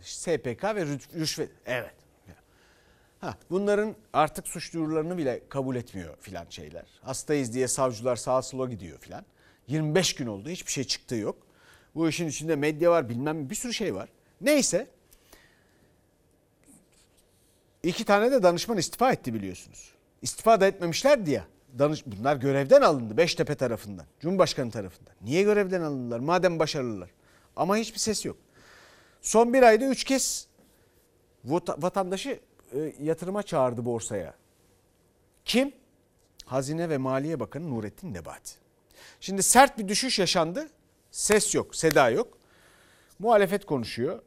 [0.00, 2.03] SPK ve rü- rüşvet evet.
[3.24, 6.84] Ha, bunların artık suç duyurularını bile kabul etmiyor filan şeyler.
[7.02, 9.24] Hastayız diye savcılar sağa sola gidiyor filan.
[9.68, 11.36] 25 gün oldu hiçbir şey çıktığı yok.
[11.94, 14.08] Bu işin içinde medya var bilmem bir sürü şey var.
[14.40, 14.86] Neyse
[17.82, 19.94] iki tane de danışman istifa etti biliyorsunuz.
[20.22, 21.44] İstifa da etmemişlerdi ya.
[21.78, 25.14] Danış, bunlar görevden alındı Beştepe tarafından, Cumhurbaşkanı tarafından.
[25.20, 27.10] Niye görevden alındılar madem başarılılar?
[27.56, 28.36] Ama hiçbir ses yok.
[29.22, 30.48] Son bir ayda üç kez
[31.44, 32.40] vatandaşı
[33.00, 34.34] yatırıma çağırdı borsaya.
[35.44, 35.72] Kim?
[36.44, 38.54] Hazine ve Maliye Bakanı Nurettin Nebati.
[39.20, 40.68] Şimdi sert bir düşüş yaşandı.
[41.10, 42.38] Ses yok, seda yok.
[43.18, 44.22] Muhalefet konuşuyor.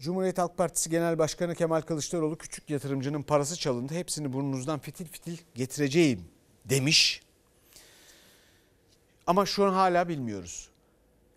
[0.00, 3.94] Cumhuriyet Halk Partisi Genel Başkanı Kemal Kılıçdaroğlu küçük yatırımcının parası çalındı.
[3.94, 6.24] Hepsini burnunuzdan fitil fitil getireceğim
[6.64, 7.22] demiş.
[9.26, 10.68] Ama şu an hala bilmiyoruz.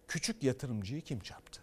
[0.08, 1.61] Küçük yatırımcıyı kim çarptı?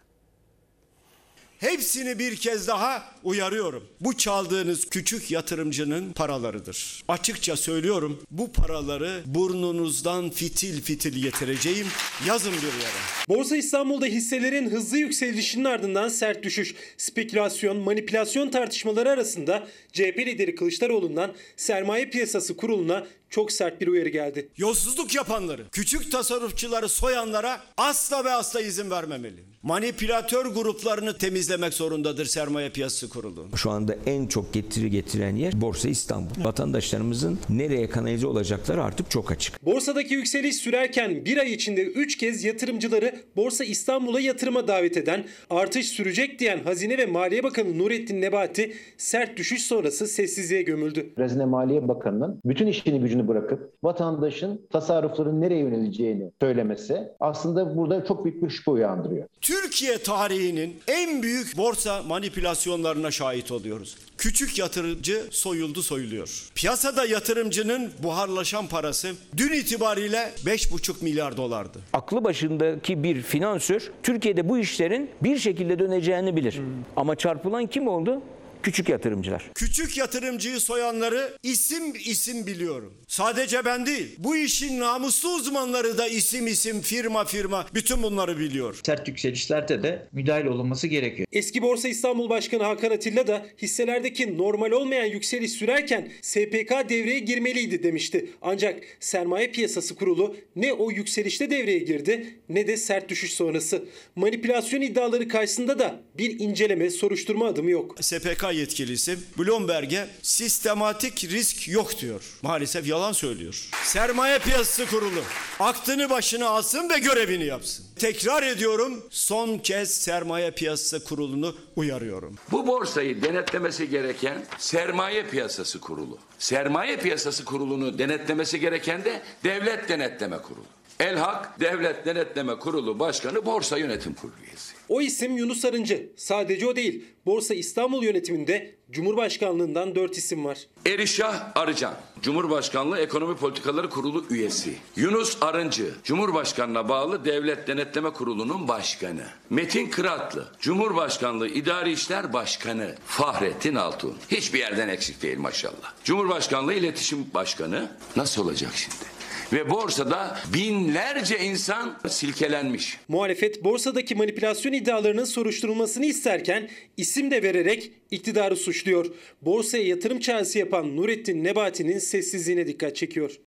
[1.59, 3.83] Hepsini bir kez daha uyarıyorum.
[4.01, 7.03] Bu çaldığınız küçük yatırımcının paralarıdır.
[7.07, 11.87] Açıkça söylüyorum bu paraları burnunuzdan fitil fitil getireceğim.
[12.27, 13.27] Yazın bir yere.
[13.29, 21.33] Borsa İstanbul'da hisselerin hızlı yükselişinin ardından sert düşüş, spekülasyon, manipülasyon tartışmaları arasında CHP lideri Kılıçdaroğlu'ndan
[21.57, 24.49] sermaye piyasası kuruluna çok sert bir uyarı geldi.
[24.57, 29.49] Yolsuzluk yapanları, küçük tasarrufçuları soyanlara asla ve asla izin vermemeli.
[29.63, 33.47] Manipülatör gruplarını temizlemek zorundadır sermaye piyasası kurulu.
[33.55, 36.43] Şu anda en çok getiri getiren yer Borsa İstanbul.
[36.43, 39.65] Vatandaşlarımızın nereye kanalize olacakları artık çok açık.
[39.65, 45.87] Borsadaki yükseliş sürerken bir ay içinde 3 kez yatırımcıları Borsa İstanbul'a yatırıma davet eden, artış
[45.87, 51.09] sürecek diyen Hazine ve Maliye Bakanı Nurettin Nebati sert düşüş sonrası sessizliğe gömüldü.
[51.15, 58.25] Hazine Maliye Bakanı'nın bütün işini gücünü bırakıp vatandaşın tasarrufların nereye yöneleceğini söylemesi aslında burada çok
[58.25, 59.27] büyük bir şüphe uyandırıyor.
[59.41, 63.97] Türkiye tarihinin en büyük borsa manipülasyonlarına şahit oluyoruz.
[64.17, 66.49] Küçük yatırımcı soyuldu soyuluyor.
[66.55, 71.79] Piyasada yatırımcının buharlaşan parası dün itibariyle 5,5 milyar dolardı.
[71.93, 76.59] Aklı başındaki bir finansör Türkiye'de bu işlerin bir şekilde döneceğini bilir.
[76.95, 78.21] Ama çarpılan kim oldu?
[78.63, 79.43] Küçük yatırımcılar.
[79.55, 82.93] Küçük yatırımcıyı soyanları isim isim biliyorum.
[83.07, 84.15] Sadece ben değil.
[84.17, 88.79] Bu işin namuslu uzmanları da isim isim, firma firma bütün bunları biliyor.
[88.85, 91.27] Sert yükselişlerde de müdahil olunması gerekiyor.
[91.31, 97.83] Eski Borsa İstanbul Başkanı Hakan Atilla da hisselerdeki normal olmayan yükseliş sürerken SPK devreye girmeliydi
[97.83, 98.29] demişti.
[98.41, 103.85] Ancak sermaye piyasası kurulu ne o yükselişte devreye girdi ne de sert düşüş sonrası.
[104.15, 107.95] Manipülasyon iddiaları karşısında da bir inceleme, soruşturma adımı yok.
[108.01, 112.21] SPK yetkilisi Bloomberg'e sistematik risk yok diyor.
[112.41, 113.69] Maalesef yalan söylüyor.
[113.83, 115.23] Sermaye piyasası kurulu
[115.59, 117.85] aklını başına alsın ve görevini yapsın.
[117.95, 122.35] Tekrar ediyorum son kez sermaye piyasası kurulunu uyarıyorum.
[122.51, 126.17] Bu borsayı denetlemesi gereken sermaye piyasası kurulu.
[126.39, 130.65] Sermaye piyasası kurulunu denetlemesi gereken de devlet denetleme kurulu.
[130.99, 134.73] Elhak Devlet Denetleme Kurulu Başkanı Borsa Yönetim Kurulu üyesi.
[134.89, 136.09] O isim Yunus Arıncı.
[136.17, 137.05] Sadece o değil.
[137.25, 140.57] Borsa İstanbul yönetiminde Cumhurbaşkanlığından 4 isim var.
[140.85, 144.73] Erişah Arıcan, Cumhurbaşkanlığı Ekonomi Politikaları Kurulu üyesi.
[144.95, 149.23] Yunus Arıncı, Cumhurbaşkanına bağlı Devlet Denetleme Kurulu'nun başkanı.
[149.49, 152.95] Metin Kıratlı, Cumhurbaşkanlığı İdari İşler Başkanı.
[153.05, 155.93] Fahrettin Altun, hiçbir yerden eksik değil maşallah.
[156.03, 157.91] Cumhurbaşkanlığı İletişim Başkanı.
[158.15, 159.18] Nasıl olacak şimdi?
[159.53, 162.99] Ve borsada binlerce insan silkelenmiş.
[163.07, 169.05] Muhalefet borsadaki manipülasyon iddialarının soruşturulmasını isterken isim de vererek iktidarı suçluyor.
[169.41, 173.39] Borsaya yatırım çağrısı yapan Nurettin Nebati'nin sessizliğine dikkat çekiyor.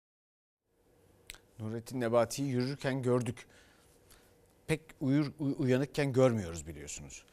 [1.58, 3.36] Nurettin Nebati'yi yürürken gördük.
[4.66, 7.24] Pek uyur, uy- uyanıkken görmüyoruz biliyorsunuz.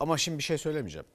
[0.00, 1.06] Ama şimdi bir şey söylemeyeceğim.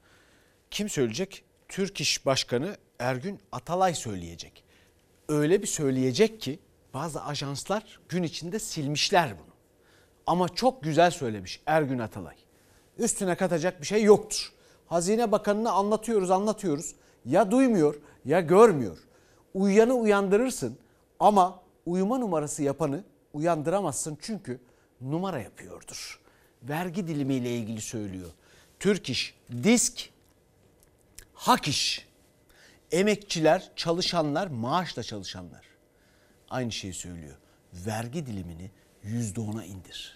[0.71, 1.43] Kim söyleyecek?
[1.67, 4.63] Türk İş Başkanı Ergün Atalay söyleyecek.
[5.29, 6.59] Öyle bir söyleyecek ki
[6.95, 9.53] bazı ajanslar gün içinde silmişler bunu.
[10.27, 12.36] Ama çok güzel söylemiş Ergün Atalay.
[12.97, 14.53] Üstüne katacak bir şey yoktur.
[14.88, 16.95] Hazine Bakanı'na anlatıyoruz anlatıyoruz.
[17.25, 18.97] Ya duymuyor ya görmüyor.
[19.53, 20.77] Uyuyanı uyandırırsın
[21.19, 23.03] ama uyuma numarası yapanı
[23.34, 24.62] uyandıramazsın çünkü
[25.01, 26.19] numara yapıyordur.
[26.63, 28.29] Vergi dilimiyle ilgili söylüyor.
[28.79, 30.10] Türk İş, Disk,
[31.34, 32.08] Hak İş,
[32.91, 35.74] emekçiler, çalışanlar, maaşla çalışanlar
[36.49, 37.36] aynı şeyi söylüyor.
[37.73, 38.71] Vergi dilimini
[39.05, 40.15] %10'a indir.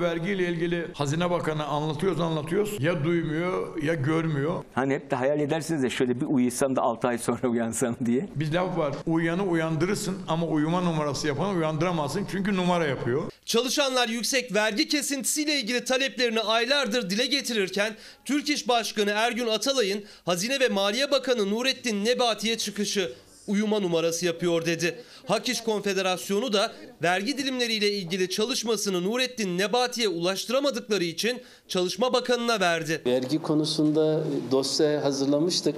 [0.00, 2.76] Vergiyle ilgili Hazine Bakanı anlatıyoruz anlatıyoruz.
[2.80, 4.64] Ya duymuyor ya görmüyor.
[4.74, 8.28] Hani hep de hayal edersiniz de şöyle bir uyusan da 6 ay sonra uyansam diye.
[8.34, 8.94] Bir laf var.
[9.06, 13.22] Uyanı uyandırırsın ama uyuma numarası yapanı uyandıramazsın çünkü numara yapıyor.
[13.44, 20.60] Çalışanlar yüksek vergi kesintisiyle ilgili taleplerini aylardır dile getirirken Türk İş Başkanı Ergün Atalay'ın Hazine
[20.60, 23.12] ve Maliye Bakanı Nurettin Nebati'ye çıkışı
[23.48, 24.98] uyuma numarası yapıyor dedi.
[25.26, 33.02] Hak İş Konfederasyonu da vergi dilimleriyle ilgili çalışmasını Nurettin Nebati'ye ulaştıramadıkları için Çalışma Bakanı'na verdi.
[33.06, 35.76] Vergi konusunda dosya hazırlamıştık.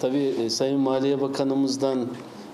[0.00, 2.08] Tabii e, Sayın Maliye Bakanımızdan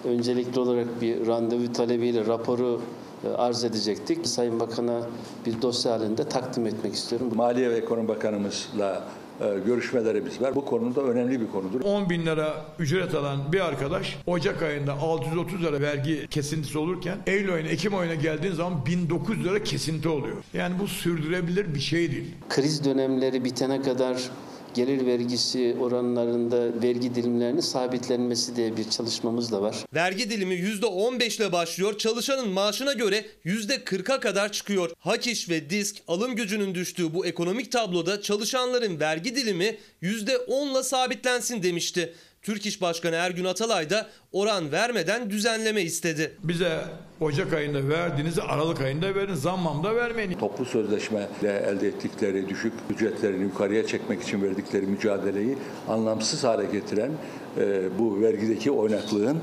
[0.04, 2.82] öncelikli olarak bir randevu talebiyle raporu
[3.24, 4.26] e, arz edecektik.
[4.26, 5.00] Sayın Bakan'a
[5.46, 7.32] bir dosya halinde takdim etmek istiyorum.
[7.34, 9.25] Maliye ve Ekonomi Bakanımızla e,
[9.66, 10.54] görüşmelerimiz var.
[10.54, 11.80] Bu konuda önemli bir konudur.
[11.80, 17.54] 10 bin lira ücret alan bir arkadaş Ocak ayında 630 lira vergi kesintisi olurken Eylül
[17.54, 20.36] ayına Ekim ayına geldiğin zaman 1900 lira kesinti oluyor.
[20.54, 22.34] Yani bu sürdürebilir bir şey değil.
[22.48, 24.30] Kriz dönemleri bitene kadar
[24.76, 29.76] gelir vergisi oranlarında vergi dilimlerinin sabitlenmesi diye bir çalışmamız da var.
[29.94, 31.98] Vergi dilimi %15 ile başlıyor.
[31.98, 34.90] Çalışanın maaşına göre %40'a kadar çıkıyor.
[34.98, 40.82] Hak İş ve Disk alım gücünün düştüğü bu ekonomik tabloda çalışanların vergi dilimi %10 ile
[40.82, 42.14] sabitlensin demişti.
[42.46, 46.36] Türk İş Başkanı Ergün Atalay da oran vermeden düzenleme istedi.
[46.44, 46.80] Bize
[47.20, 49.34] Ocak ayında verdiğinizi Aralık ayında verin.
[49.34, 50.32] Zammam da vermeyin.
[50.32, 57.10] Toplu sözleşmeyle elde ettikleri düşük ücretlerini yukarıya çekmek için verdikleri mücadeleyi anlamsız hale getiren
[57.58, 59.38] e, bu vergideki oynaklığın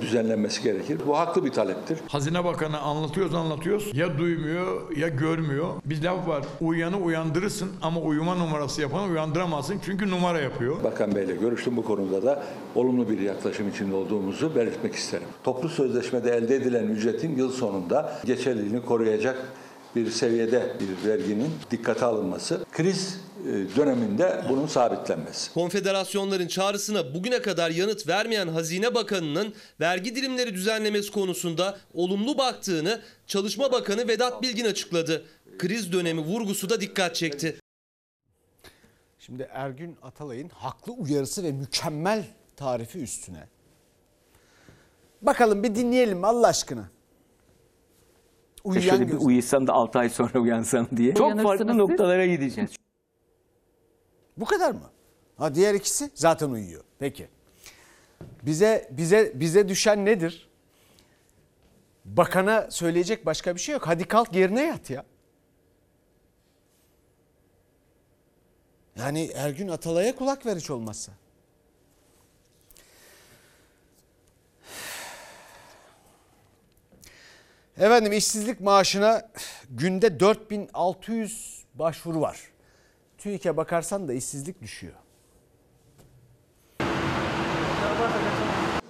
[0.00, 0.98] düzenlenmesi gerekir.
[1.06, 1.98] Bu haklı bir taleptir.
[2.08, 3.90] Hazine Bakanı anlatıyoruz anlatıyoruz.
[3.94, 5.68] Ya duymuyor ya görmüyor.
[5.84, 6.44] Bir laf var.
[6.60, 10.84] Uyanı uyandırırsın ama uyuma numarası yapanı uyandıramazsın çünkü numara yapıyor.
[10.84, 12.42] Bakan Bey'le görüştüm bu konuda da
[12.74, 15.26] olumlu bir yaklaşım içinde olduğumuzu belirtmek isterim.
[15.44, 19.36] Toplu sözleşmede elde edilen ücretin yıl sonunda geçerliliğini koruyacak
[19.96, 23.29] bir seviyede bir verginin dikkate alınması, kriz e,
[23.76, 25.52] döneminde bunun sabitlenmesi.
[25.54, 33.72] Konfederasyonların çağrısına bugüne kadar yanıt vermeyen Hazine Bakanı'nın vergi dilimleri düzenlemesi konusunda olumlu baktığını Çalışma
[33.72, 35.24] Bakanı Vedat Bilgin açıkladı.
[35.58, 37.56] Kriz dönemi vurgusu da dikkat çekti.
[39.18, 42.24] Şimdi Ergün Atalay'ın haklı uyarısı ve mükemmel
[42.56, 43.48] tarifi üstüne.
[45.22, 46.90] Bakalım bir dinleyelim Allah aşkına.
[48.64, 51.14] Uyuyan şöyle bir göz- uyusan da 6 ay sonra uyansam diye.
[51.14, 51.76] Çok farklı siz.
[51.76, 52.70] noktalara gideceğiz.
[54.36, 54.90] Bu kadar mı?
[55.36, 56.84] Ha diğer ikisi zaten uyuyor.
[56.98, 57.28] Peki.
[58.42, 60.48] Bize bize bize düşen nedir?
[62.04, 63.86] Bakana söyleyecek başka bir şey yok.
[63.86, 65.04] Hadi kalk yerine yat ya.
[68.96, 71.12] Yani Ergün Atalay'a kulak ver hiç olmazsa.
[77.76, 79.30] Efendim işsizlik maaşına
[79.70, 82.40] günde 4600 başvuru var.
[83.20, 84.94] TÜİK'e bakarsan da işsizlik düşüyor.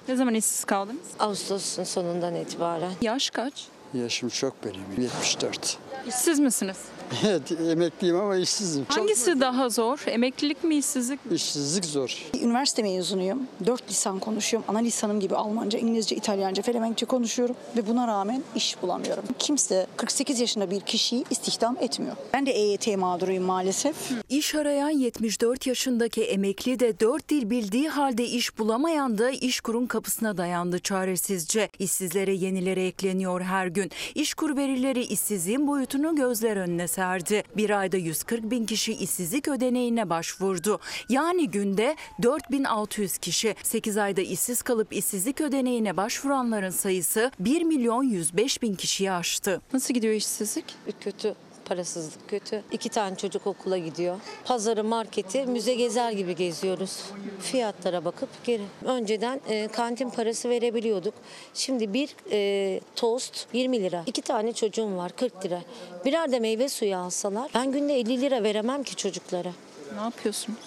[0.08, 1.06] Ne zaman işsiz kaldınız?
[1.18, 2.92] Ağustos'un sonundan itibaren.
[3.00, 3.68] Yaş kaç?
[3.94, 5.78] Yaşım çok benim 74.
[6.08, 6.76] İşsiz misiniz?
[7.26, 8.84] Evet emekliyim ama işsizim.
[8.88, 10.02] Hangisi daha zor?
[10.06, 11.34] Emeklilik mi, işsizlik mi?
[11.34, 12.18] İşsizlik zor.
[12.42, 13.42] Üniversite mezunuyum.
[13.66, 14.64] Dört lisan konuşuyorum.
[14.68, 17.56] Ana lisanım gibi Almanca, İngilizce, İtalyanca, Felemenkçe konuşuyorum.
[17.76, 19.24] Ve buna rağmen iş bulamıyorum.
[19.38, 22.16] Kimse 48 yaşında bir kişiyi istihdam etmiyor.
[22.32, 23.96] Ben de EYT mağduruyum maalesef.
[24.28, 30.36] İş arayan 74 yaşındaki emekli de 4 dil bildiği halde iş bulamayan da İşkur'un kapısına
[30.36, 31.68] dayandı çaresizce.
[31.78, 33.90] İşsizlere yenileri ekleniyor her gün.
[34.14, 37.42] İşkur verileri işsizliğin boyutunu gözler önüne serdi.
[37.56, 40.80] Bir ayda 140 bin kişi işsizlik ödeneğine başvurdu.
[41.08, 43.54] Yani günde 4600 kişi.
[43.62, 49.60] 8 ayda işsiz kalıp işsizlik ödeneğine başvuranların sayısı 1 milyon 105 bin kişiyi aştı.
[49.72, 50.64] Nasıl gidiyor işsizlik?
[51.00, 51.34] Kötü.
[51.70, 52.62] Parasızlık kötü.
[52.72, 54.20] İki tane çocuk okula gidiyor.
[54.44, 57.04] Pazarı, marketi müze gezer gibi geziyoruz.
[57.40, 58.62] Fiyatlara bakıp geri.
[58.84, 61.14] Önceden e, kantin parası verebiliyorduk.
[61.54, 64.02] Şimdi bir e, tost 20 lira.
[64.06, 65.60] İki tane çocuğum var 40 lira.
[66.04, 69.52] Birer de meyve suyu alsalar ben günde 50 lira veremem ki çocuklara.
[69.94, 70.58] Ne yapıyorsunuz?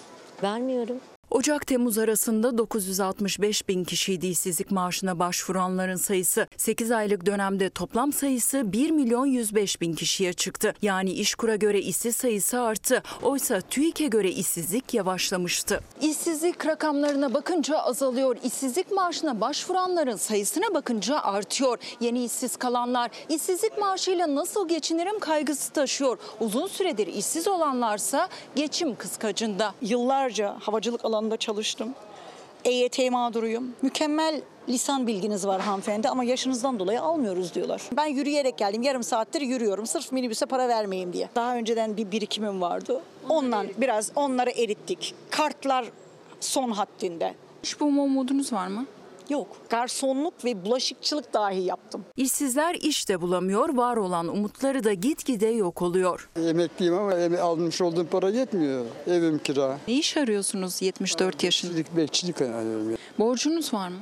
[0.42, 1.00] Vermiyorum.
[1.34, 6.46] Ocak-Temmuz arasında 965 bin kişiydi işsizlik maaşına başvuranların sayısı.
[6.56, 10.74] 8 aylık dönemde toplam sayısı 1 milyon 105 bin kişiye çıktı.
[10.82, 13.02] Yani İşkur'a göre işsiz sayısı arttı.
[13.22, 15.80] Oysa TÜİK'e göre işsizlik yavaşlamıştı.
[16.00, 18.36] İşsizlik rakamlarına bakınca azalıyor.
[18.44, 21.78] İşsizlik maaşına başvuranların sayısına bakınca artıyor.
[22.00, 26.18] Yeni işsiz kalanlar işsizlik maaşıyla nasıl geçinirim kaygısı taşıyor.
[26.40, 29.74] Uzun süredir işsiz olanlarsa geçim kıskacında.
[29.82, 31.94] Yıllarca havacılık alanında çalıştım.
[32.64, 33.74] EYT mağduruyum.
[33.82, 37.82] Mükemmel lisan bilginiz var hanımefendi ama yaşınızdan dolayı almıyoruz diyorlar.
[37.96, 38.82] Ben yürüyerek geldim.
[38.82, 39.86] Yarım saattir yürüyorum.
[39.86, 41.28] Sırf minibüse para vermeyeyim diye.
[41.34, 43.00] Daha önceden bir birikimim vardı.
[43.28, 45.14] Ondan biraz onları erittik.
[45.30, 45.86] Kartlar
[46.40, 47.34] son haddinde.
[47.62, 48.86] İş bulma umudunuz var mı?
[49.30, 49.46] Yok.
[49.70, 52.04] Garsonluk ve bulaşıkçılık dahi yaptım.
[52.16, 56.28] İşsizler iş de bulamıyor, var olan umutları da gitgide yok oluyor.
[56.36, 58.84] Emekliyim ama eme- almış olduğum para yetmiyor.
[59.06, 59.78] Evim kira.
[59.88, 61.72] Ne iş arıyorsunuz 74 yaşında?
[61.76, 62.96] Bekçilik, bekçilik arıyorum ya.
[63.18, 63.96] Borcunuz var mı?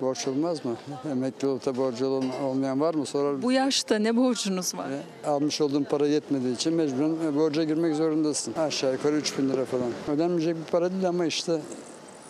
[0.00, 0.76] Borç olmaz mı?
[1.10, 2.06] Emekli olup da borcu
[2.44, 3.06] olmayan var mı?
[3.06, 3.42] Sorar.
[3.42, 4.86] Bu yaşta ne borcunuz var?
[5.26, 8.54] Almış olduğun para yetmediği için mecburen e, borca girmek zorundasın.
[8.54, 9.90] Aşağı yukarı 3 bin lira falan.
[10.08, 11.60] Ödenmeyecek bir para değil ama işte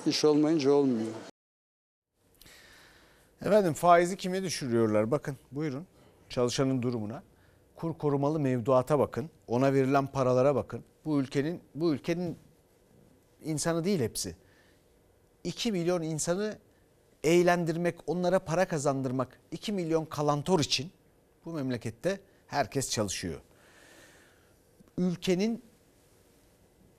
[0.06, 1.06] iş olmayınca olmuyor.
[3.42, 5.11] Efendim faizi kime düşürüyorlar?
[5.11, 5.87] Bakın buyurun
[6.29, 7.22] çalışanın durumuna.
[7.77, 9.31] Kur korumalı mevduata bakın.
[9.46, 10.85] Ona verilen paralara bakın.
[11.05, 12.38] Bu ülkenin bu ülkenin
[13.44, 14.37] insanı değil hepsi.
[15.44, 16.59] 2 milyon insanı
[17.25, 20.90] eğlendirmek, onlara para kazandırmak 2 milyon kalantor için
[21.44, 23.40] bu memlekette herkes çalışıyor.
[24.99, 25.62] Ülkenin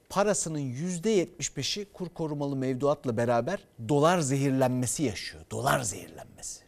[0.09, 5.43] parasının %75'i kur korumalı mevduatla beraber dolar zehirlenmesi yaşıyor.
[5.51, 6.63] Dolar zehirlenmesi.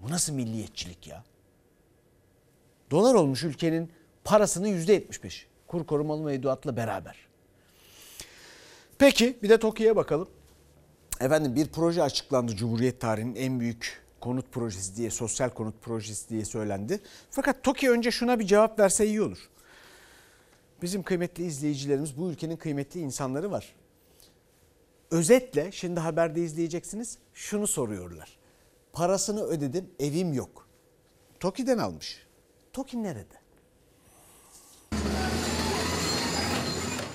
[0.00, 1.24] Bu nasıl milliyetçilik ya?
[2.90, 3.92] Dolar olmuş ülkenin
[4.24, 5.46] parasının %75'i.
[5.66, 7.16] Kur korumalı mevduatla beraber.
[8.98, 10.28] Peki bir de TOKİ'ye bakalım.
[11.20, 16.44] Efendim bir proje açıklandı Cumhuriyet tarihinin en büyük konut projesi diye, sosyal konut projesi diye
[16.44, 17.00] söylendi.
[17.30, 19.50] Fakat TOKİ önce şuna bir cevap verse iyi olur.
[20.82, 23.74] Bizim kıymetli izleyicilerimiz, bu ülkenin kıymetli insanları var.
[25.10, 28.38] Özetle şimdi haberde izleyeceksiniz şunu soruyorlar.
[28.92, 30.68] Parasını ödedim, evim yok.
[31.40, 32.26] TOKİ'den almış.
[32.72, 33.40] TOKİ nerede?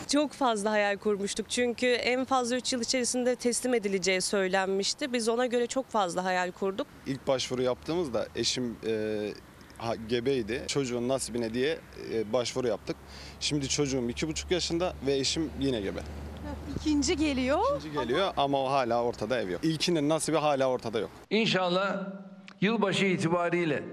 [0.08, 5.14] Çok fazla hayal kurmuştuk çünkü en fazla 3 yıl içerisinde teslim edileceği söylenmişti.
[5.14, 6.88] Biz ona göre çok fazla hayal kurduk.
[7.08, 9.34] İlk başvuru yaptığımızda eşim e,
[10.10, 10.64] gebeydi.
[10.68, 11.78] Çocuğun nasibine diye
[12.14, 12.96] e, başvuru yaptık.
[13.40, 16.00] Şimdi çocuğum iki buçuk yaşında ve eşim yine gebe.
[16.80, 17.60] İkinci geliyor.
[17.80, 19.64] İkinci geliyor ama o hala ortada ev yok.
[19.64, 21.10] İlkinin nasibi hala ortada yok.
[21.30, 22.08] İnşallah
[22.62, 23.84] yılbaşı itibariyle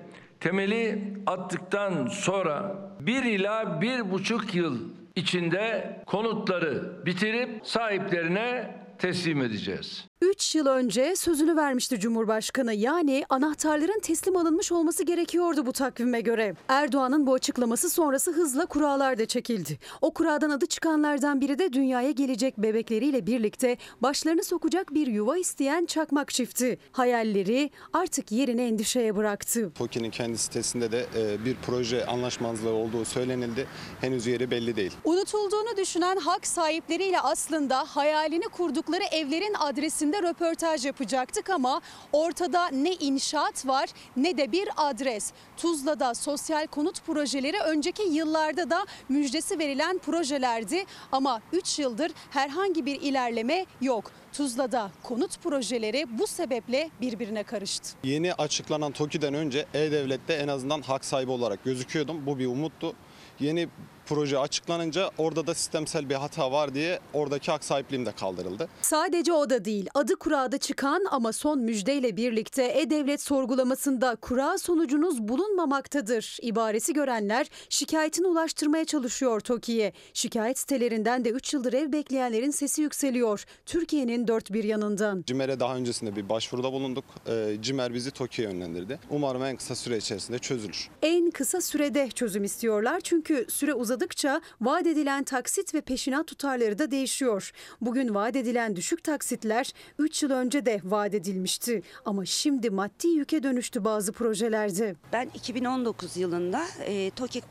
[0.40, 4.78] temeli attıktan sonra 1 ila bir buçuk yıl
[5.16, 10.04] içinde konutları bitirip sahiplerine teslim edeceğiz.
[10.22, 12.74] 3 yıl önce sözünü vermişti Cumhurbaşkanı.
[12.74, 16.54] Yani anahtarların teslim alınmış olması gerekiyordu bu takvime göre.
[16.68, 19.78] Erdoğan'ın bu açıklaması sonrası hızla kuralar da çekildi.
[20.00, 25.84] O kuradan adı çıkanlardan biri de dünyaya gelecek bebekleriyle birlikte başlarını sokacak bir yuva isteyen
[25.84, 26.78] çakmak çifti.
[26.92, 29.72] Hayalleri artık yerini endişeye bıraktı.
[29.74, 33.66] TOKİ'nin kendi sitesinde de e, bir proje anlaşmazlığı olduğu söylenildi.
[34.00, 34.92] Henüz yeri belli değil.
[35.04, 41.80] Unutulduğunu düşünen hak sahipleriyle aslında hayalini kurdukları evlerin adresinde Gazetesi'nde röportaj yapacaktık ama
[42.12, 45.32] ortada ne inşaat var ne de bir adres.
[45.56, 53.00] Tuzla'da sosyal konut projeleri önceki yıllarda da müjdesi verilen projelerdi ama 3 yıldır herhangi bir
[53.00, 54.10] ilerleme yok.
[54.32, 57.88] Tuzla'da konut projeleri bu sebeple birbirine karıştı.
[58.04, 62.26] Yeni açıklanan TOKİ'den önce E-Devlet'te en azından hak sahibi olarak gözüküyordum.
[62.26, 62.94] Bu bir umuttu.
[63.40, 63.68] Yeni
[64.14, 68.68] proje açıklanınca orada da sistemsel bir hata var diye oradaki hak sahipliğim de kaldırıldı.
[68.82, 69.88] Sadece o da değil.
[69.94, 78.26] Adı kurada çıkan ama son müjdeyle birlikte E-Devlet sorgulamasında kura sonucunuz bulunmamaktadır ibaresi görenler şikayetini
[78.26, 79.92] ulaştırmaya çalışıyor TOKİ'ye.
[80.14, 83.44] Şikayet sitelerinden de 3 yıldır ev bekleyenlerin sesi yükseliyor.
[83.66, 85.24] Türkiye'nin dört bir yanından.
[85.26, 87.04] CİMER'e daha öncesinde bir başvuruda bulunduk.
[87.28, 88.98] Ee, CİMER bizi TOKİ'ye yönlendirdi.
[89.10, 90.88] Umarım en kısa süre içerisinde çözülür.
[91.02, 96.90] En kısa sürede çözüm istiyorlar çünkü süre uzadıkça vaat edilen taksit ve peşinat tutarları da
[96.90, 97.52] değişiyor.
[97.80, 103.42] Bugün vaat edilen düşük taksitler 3 yıl önce de vaat edilmişti ama şimdi maddi yüke
[103.42, 104.94] dönüştü bazı projelerde.
[105.12, 107.42] Ben 2019 yılında e, TOKİ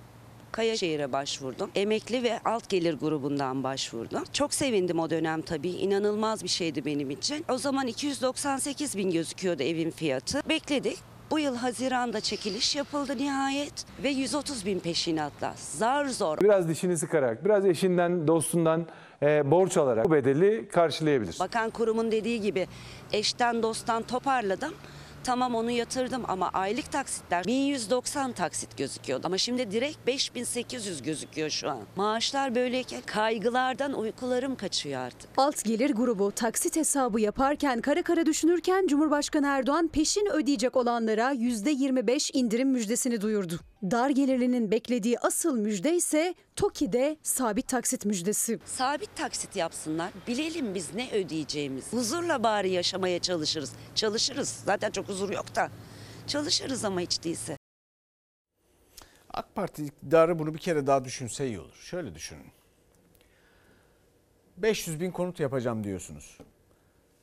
[0.52, 1.72] Kayaşehir'e başvurdum.
[1.76, 4.24] Emekli ve alt gelir grubundan başvurdum.
[4.34, 5.70] Çok sevindim o dönem tabii.
[5.70, 7.45] İnanılmaz bir şeydi benim için.
[7.49, 10.41] O zaman 298 bin gözüküyordu evin fiyatı.
[10.49, 11.11] Bekledik.
[11.32, 15.53] Bu yıl Haziran'da çekiliş yapıldı nihayet ve 130 bin peşinatla.
[15.57, 16.38] Zar zor.
[16.41, 18.86] Biraz dişini sıkarak, biraz eşinden, dostundan
[19.23, 21.39] e, borç alarak bu bedeli karşılayabilir.
[21.39, 22.67] Bakan kurumun dediği gibi
[23.13, 24.73] eşten dosttan toparladım.
[25.24, 29.28] Tamam onu yatırdım ama aylık taksitler 1190 taksit gözüküyordu.
[29.28, 31.80] Ama şimdi direkt 5800 gözüküyor şu an.
[31.95, 35.30] Maaşlar böyleyken kaygılardan uykularım kaçıyor artık.
[35.38, 42.38] Alt gelir grubu taksit hesabı yaparken kara kara düşünürken Cumhurbaşkanı Erdoğan peşin ödeyecek olanlara %25
[42.38, 43.59] indirim müjdesini duyurdu.
[43.84, 48.59] Dar gelirlinin beklediği asıl müjde ise TOKİ'de sabit taksit müjdesi.
[48.65, 50.11] Sabit taksit yapsınlar.
[50.27, 51.93] Bilelim biz ne ödeyeceğimiz.
[51.93, 53.73] Huzurla bari yaşamaya çalışırız.
[53.95, 54.49] Çalışırız.
[54.65, 55.69] Zaten çok huzur yok da.
[56.27, 57.57] Çalışırız ama hiç değilse.
[59.34, 61.75] AK Parti iktidarı bunu bir kere daha düşünse iyi olur.
[61.75, 62.51] Şöyle düşünün.
[64.57, 66.38] 500 bin konut yapacağım diyorsunuz.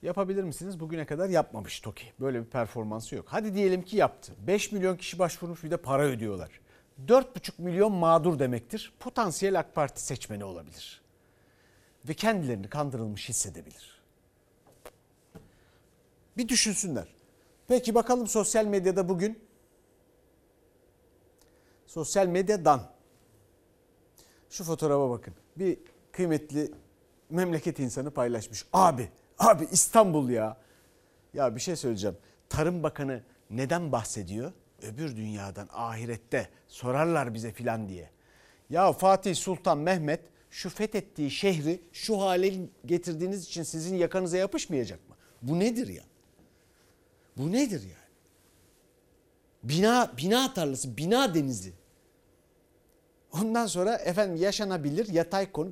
[0.03, 0.81] Yapabilir misiniz?
[0.81, 2.13] Bugüne kadar yapmamış TOKİ.
[2.21, 3.27] Böyle bir performansı yok.
[3.29, 4.33] Hadi diyelim ki yaptı.
[4.47, 6.61] 5 milyon kişi başvurmuş bir de para ödüyorlar.
[7.07, 8.93] 4,5 milyon mağdur demektir.
[9.01, 11.03] Potansiyel AK Parti seçmeni olabilir.
[12.09, 14.01] Ve kendilerini kandırılmış hissedebilir.
[16.37, 17.09] Bir düşünsünler.
[17.69, 19.39] Peki bakalım sosyal medyada bugün
[21.87, 22.91] sosyal medyadan
[24.51, 25.35] şu fotoğrafa bakın.
[25.57, 25.79] Bir
[26.13, 26.73] kıymetli
[27.31, 28.67] memleket insanı paylaşmış.
[28.73, 29.09] Abi,
[29.39, 30.57] abi İstanbul ya.
[31.35, 32.17] Ya bir şey söyleyeceğim.
[32.49, 34.53] Tarım Bakanı neden bahsediyor?
[34.83, 38.11] Öbür dünyadan, ahirette sorarlar bize filan diye.
[38.71, 40.21] Ya Fatih Sultan Mehmet
[40.51, 42.55] şu fethettiği şehri şu hale
[42.87, 45.17] getirdiğiniz için sizin yakanıza yapışmayacak mı?
[45.43, 46.05] Bu nedir ya?
[47.37, 48.09] Bu nedir yani?
[49.63, 51.73] Bina, bina tarlası, bina denizi.
[53.33, 55.71] Ondan sonra efendim yaşanabilir yatay konu.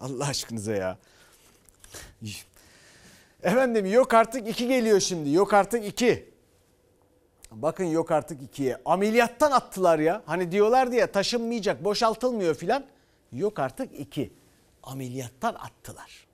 [0.00, 0.98] Allah aşkınıza ya.
[3.42, 5.30] Efendim yok artık iki geliyor şimdi.
[5.30, 6.28] Yok artık iki.
[7.50, 8.78] Bakın yok artık ikiye.
[8.84, 10.22] Ameliyattan attılar ya.
[10.26, 12.84] Hani diyorlardı ya taşınmayacak, boşaltılmıyor filan.
[13.32, 14.32] Yok artık iki.
[14.82, 16.26] Ameliyattan attılar.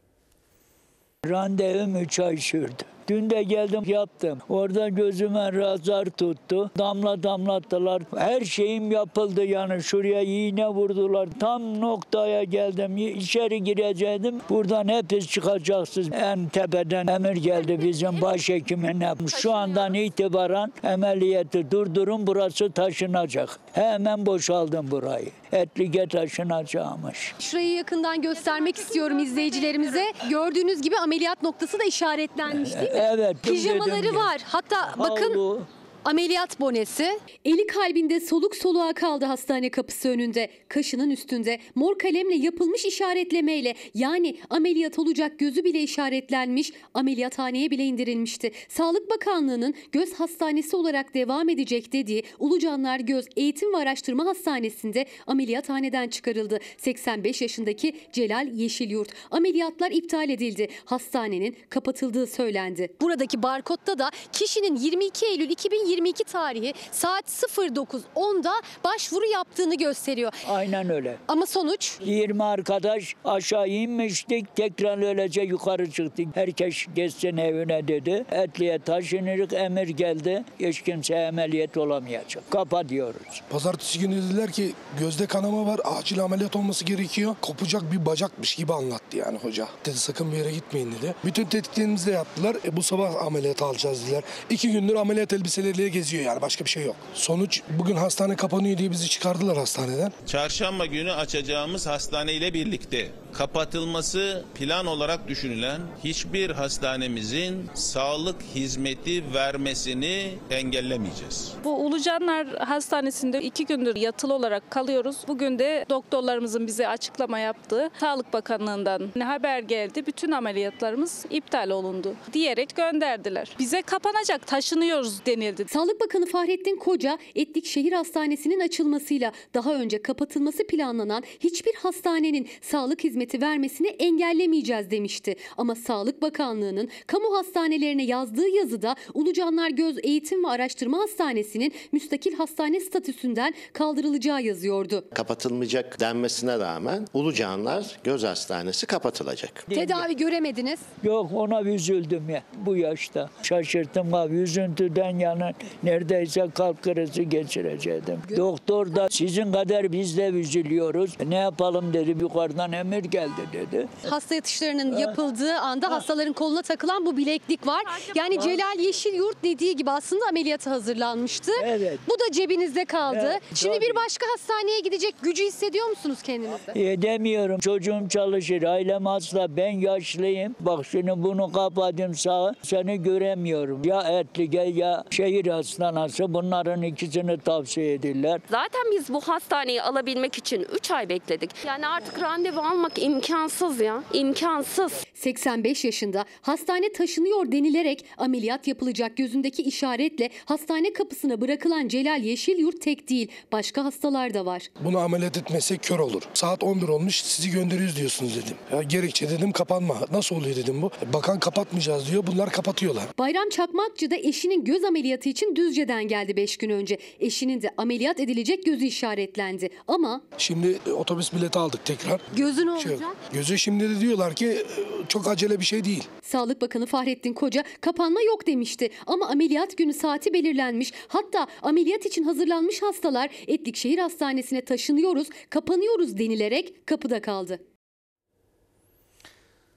[1.27, 2.83] Randevum 3 ay sürdü.
[3.09, 4.39] Dün de geldim yattım.
[4.49, 6.71] Orada gözüme razar tuttu.
[6.79, 8.03] Damla damlattılar.
[8.17, 9.83] Her şeyim yapıldı yani.
[9.83, 11.29] Şuraya iğne vurdular.
[11.41, 12.97] Tam noktaya geldim.
[12.97, 14.41] İçeri gireceğim.
[14.51, 16.09] Buradan hepiniz çıkacaksınız.
[16.13, 19.13] En tepeden emir geldi bizim başhekimine.
[19.37, 23.59] Şu andan itibaren ameliyatı durdurun burası taşınacak.
[23.73, 25.29] Hemen boşaldım burayı.
[25.53, 27.35] Etlige taşınacakmış.
[27.39, 30.05] Şurayı yakından göstermek istiyorum izleyicilerimize.
[30.31, 32.92] Gördüğünüz gibi ameliyat noktası da işaretlenmiş değil mi?
[32.95, 33.43] Evet.
[33.43, 34.41] Pijamaları var.
[34.45, 35.61] Hatta bakın Havlu.
[36.05, 37.19] Ameliyat bonesi.
[37.45, 40.49] Eli kalbinde soluk soluğa kaldı hastane kapısı önünde.
[40.69, 48.53] Kaşının üstünde mor kalemle yapılmış işaretlemeyle yani ameliyat olacak gözü bile işaretlenmiş, ameliyathaneye bile indirilmişti.
[48.69, 56.09] Sağlık Bakanlığı'nın göz hastanesi olarak devam edecek dediği Ulucanlar Göz Eğitim ve Araştırma Hastanesi'nde ameliyathaneden
[56.09, 56.59] çıkarıldı.
[56.79, 59.09] 85 yaşındaki Celal Yeşilyurt.
[59.31, 60.69] Ameliyatlar iptal edildi.
[60.85, 62.89] Hastanenin kapatıldığı söylendi.
[63.01, 68.53] Buradaki barkodta da kişinin 22 Eylül 2020 2022 tarihi saat 09.10'da
[68.85, 70.33] başvuru yaptığını gösteriyor.
[70.49, 71.17] Aynen öyle.
[71.29, 74.57] Ama sonuç 20 arkadaş aşağı inmiştik.
[74.57, 76.27] Tekrar öylece yukarı çıktık.
[76.35, 78.25] Herkes geçsin evine dedi.
[78.31, 80.45] Etliye taşınırık emir geldi.
[80.61, 82.51] Hiç kimse ameliyat olamayacak.
[82.51, 83.43] Kapa diyoruz.
[83.51, 87.37] Pazartesi günü dediler ki gözde kanama var acil ameliyat olması gerekiyor.
[87.41, 89.69] Kopacak bir bacakmış gibi anlattı yani hoca.
[89.85, 91.15] Dedi sakın bir yere gitmeyin dedi.
[91.25, 92.57] Bütün tetkiklerimizi de yaptılar.
[92.65, 94.23] E, bu sabah ameliyat alacağız dediler.
[94.51, 96.97] İki gündür ameliyat elbiseleriyle geziyor yani başka bir şey yok.
[97.15, 100.13] Sonuç bugün hastane kapanıyor diye bizi çıkardılar hastaneden.
[100.27, 110.35] Çarşamba günü açacağımız hastane ile birlikte kapatılması plan olarak düşünülen hiçbir hastanemizin sağlık hizmeti vermesini
[110.51, 111.53] engellemeyeceğiz.
[111.65, 115.17] Bu Ulucanlar Hastanesi'nde iki gündür yatılı olarak kalıyoruz.
[115.29, 120.07] Bugün de doktorlarımızın bize açıklama yaptığı Sağlık Bakanlığı'ndan haber geldi.
[120.07, 123.49] Bütün ameliyatlarımız iptal olundu diyerek gönderdiler.
[123.59, 125.65] Bize kapanacak taşınıyoruz denildi.
[125.73, 133.05] Sağlık Bakanı Fahrettin Koca, Etlik Şehir Hastanesi'nin açılmasıyla daha önce kapatılması planlanan hiçbir hastanenin sağlık
[133.05, 135.37] hizmeti vermesini engellemeyeceğiz demişti.
[135.57, 142.81] Ama Sağlık Bakanlığı'nın kamu hastanelerine yazdığı yazıda Ulucanlar Göz Eğitim ve Araştırma Hastanesi'nin müstakil hastane
[142.81, 145.05] statüsünden kaldırılacağı yazıyordu.
[145.15, 149.67] Kapatılmayacak denmesine rağmen Ulucanlar Göz Hastanesi kapatılacak.
[149.71, 150.81] Tedavi göremediniz.
[151.03, 153.31] Yok ona üzüldüm ya bu yaşta.
[153.43, 155.53] Şaşırttım abi üzüntüden yana
[155.83, 158.19] neredeyse kalp krizi geçirecektim.
[158.37, 161.17] Doktor da sizin kadar biz de üzülüyoruz.
[161.27, 163.89] Ne yapalım dedi yukarıdan emir geldi dedi.
[164.11, 167.83] Hasta yatışlarının yapıldığı anda hastaların koluna takılan bu bileklik var.
[168.15, 171.53] Yani Celal Yeşilyurt dediği gibi aslında ameliyata hazırlanmıştı.
[171.65, 171.99] Evet.
[172.09, 173.19] Bu da cebinizde kaldı.
[173.23, 173.87] Evet, Şimdi tabii.
[173.87, 176.93] bir başka hastaneye gidecek gücü hissediyor musunuz kendinizde?
[176.93, 177.61] Edemiyorum.
[177.61, 178.63] Çocuğum çalışır.
[178.63, 179.57] Ailem hasta.
[179.57, 180.55] Ben yaşlıyım.
[180.61, 182.53] Bak şimdi bunu kapadım sağa.
[182.63, 183.83] Seni göremiyorum.
[183.85, 186.35] Ya Etlige ya şehir hastanesi.
[186.35, 188.41] Bunların ikisini tavsiye edirler.
[188.51, 191.51] Zaten biz bu hastaneyi alabilmek için 3 ay bekledik.
[191.67, 194.03] Yani artık randevu almak imkansız ya.
[194.13, 194.93] İmkansız.
[195.15, 203.09] 85 yaşında hastane taşınıyor denilerek ameliyat yapılacak gözündeki işaretle hastane kapısına bırakılan Celal Yeşilyurt tek
[203.09, 203.29] değil.
[203.53, 204.63] Başka hastalar da var.
[204.85, 206.23] Bunu ameliyat etmese kör olur.
[206.35, 208.57] Saat 11 olmuş sizi gönderiyoruz diyorsunuz dedim.
[208.73, 209.97] Ya gerekçe dedim kapanma.
[210.13, 210.91] Nasıl oluyor dedim bu.
[211.13, 212.27] Bakan kapatmayacağız diyor.
[212.27, 213.05] Bunlar kapatıyorlar.
[213.19, 216.99] Bayram Çakmakçı da eşinin göz ameliyatı için Düzce'den geldi 5 gün önce.
[217.21, 219.69] Eşinin de ameliyat edilecek gözü işaretlendi.
[219.89, 222.21] Ama Şimdi e, otobüs bileti aldık tekrar.
[222.37, 223.17] gözü ne Şey olacak?
[223.33, 224.65] Gözü şimdi de diyorlar ki e,
[225.09, 226.05] çok acele bir şey değil.
[226.23, 230.93] Sağlık Bakanı Fahrettin Koca kapanma yok demişti ama ameliyat günü saati belirlenmiş.
[231.09, 237.59] Hatta ameliyat için hazırlanmış hastalar Etlikşehir Hastanesi'ne taşınıyoruz, kapanıyoruz denilerek kapıda kaldı.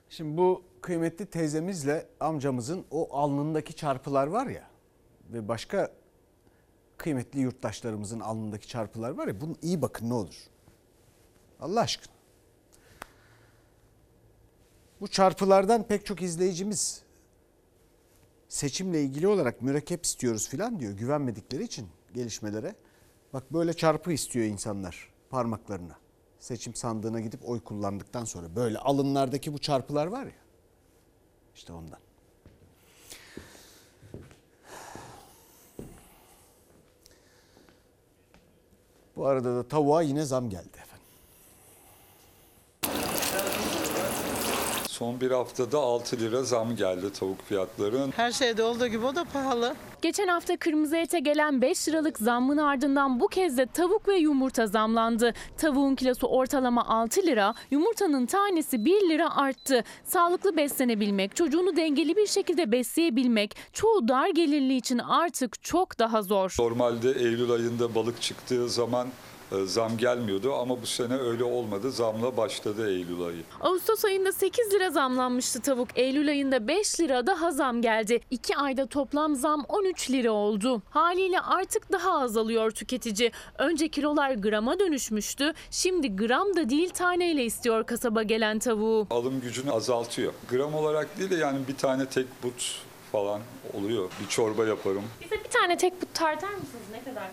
[0.09, 4.74] Şimdi bu kıymetli teyzemizle amcamızın o alnındaki çarpılar var ya
[5.33, 5.91] ve başka
[6.97, 10.35] kıymetli yurttaşlarımızın alnındaki çarpılar var ya bunun iyi bakın ne olur.
[11.59, 12.15] Allah aşkına.
[15.01, 17.03] Bu çarpılardan pek çok izleyicimiz
[18.47, 22.75] seçimle ilgili olarak mürekkep istiyoruz filan diyor güvenmedikleri için gelişmelere.
[23.33, 25.97] Bak böyle çarpı istiyor insanlar parmaklarına.
[26.39, 30.45] Seçim sandığına gidip oy kullandıktan sonra böyle alınlardaki bu çarpılar var ya.
[31.55, 32.04] İşte ondan.
[39.15, 41.05] Bu arada da tavuğa yine zam geldi efendim.
[44.87, 48.07] Son bir haftada 6 lira zam geldi tavuk fiyatları.
[48.15, 49.75] Her şeyde olduğu gibi o da pahalı.
[50.05, 54.67] Geçen hafta kırmızı ete gelen 5 liralık zammın ardından bu kez de tavuk ve yumurta
[54.67, 55.33] zamlandı.
[55.57, 59.83] Tavuğun kilosu ortalama 6 lira, yumurtanın tanesi 1 lira arttı.
[60.03, 66.55] Sağlıklı beslenebilmek, çocuğunu dengeli bir şekilde besleyebilmek çoğu dar gelirli için artık çok daha zor.
[66.59, 69.07] Normalde Eylül ayında balık çıktığı zaman
[69.65, 71.91] zam gelmiyordu ama bu sene öyle olmadı.
[71.91, 73.43] Zamla başladı Eylül ayı.
[73.61, 75.87] Ağustos ayında 8 lira zamlanmıştı tavuk.
[75.95, 78.19] Eylül ayında 5 lira daha zam geldi.
[78.31, 80.81] 2 ayda toplam zam 13 lira oldu.
[80.89, 83.31] Haliyle artık daha azalıyor tüketici.
[83.57, 85.53] Önce kilolar grama dönüşmüştü.
[85.71, 89.07] Şimdi gram da değil taneyle istiyor kasaba gelen tavuğu.
[89.09, 90.33] Alım gücünü azaltıyor.
[90.51, 92.75] Gram olarak değil de yani bir tane tek but
[93.11, 93.41] falan
[93.73, 94.09] oluyor.
[94.23, 95.03] Bir çorba yaparım.
[95.21, 96.83] Bize bir tane tek but tartar mısınız?
[96.91, 97.27] Ne kadar?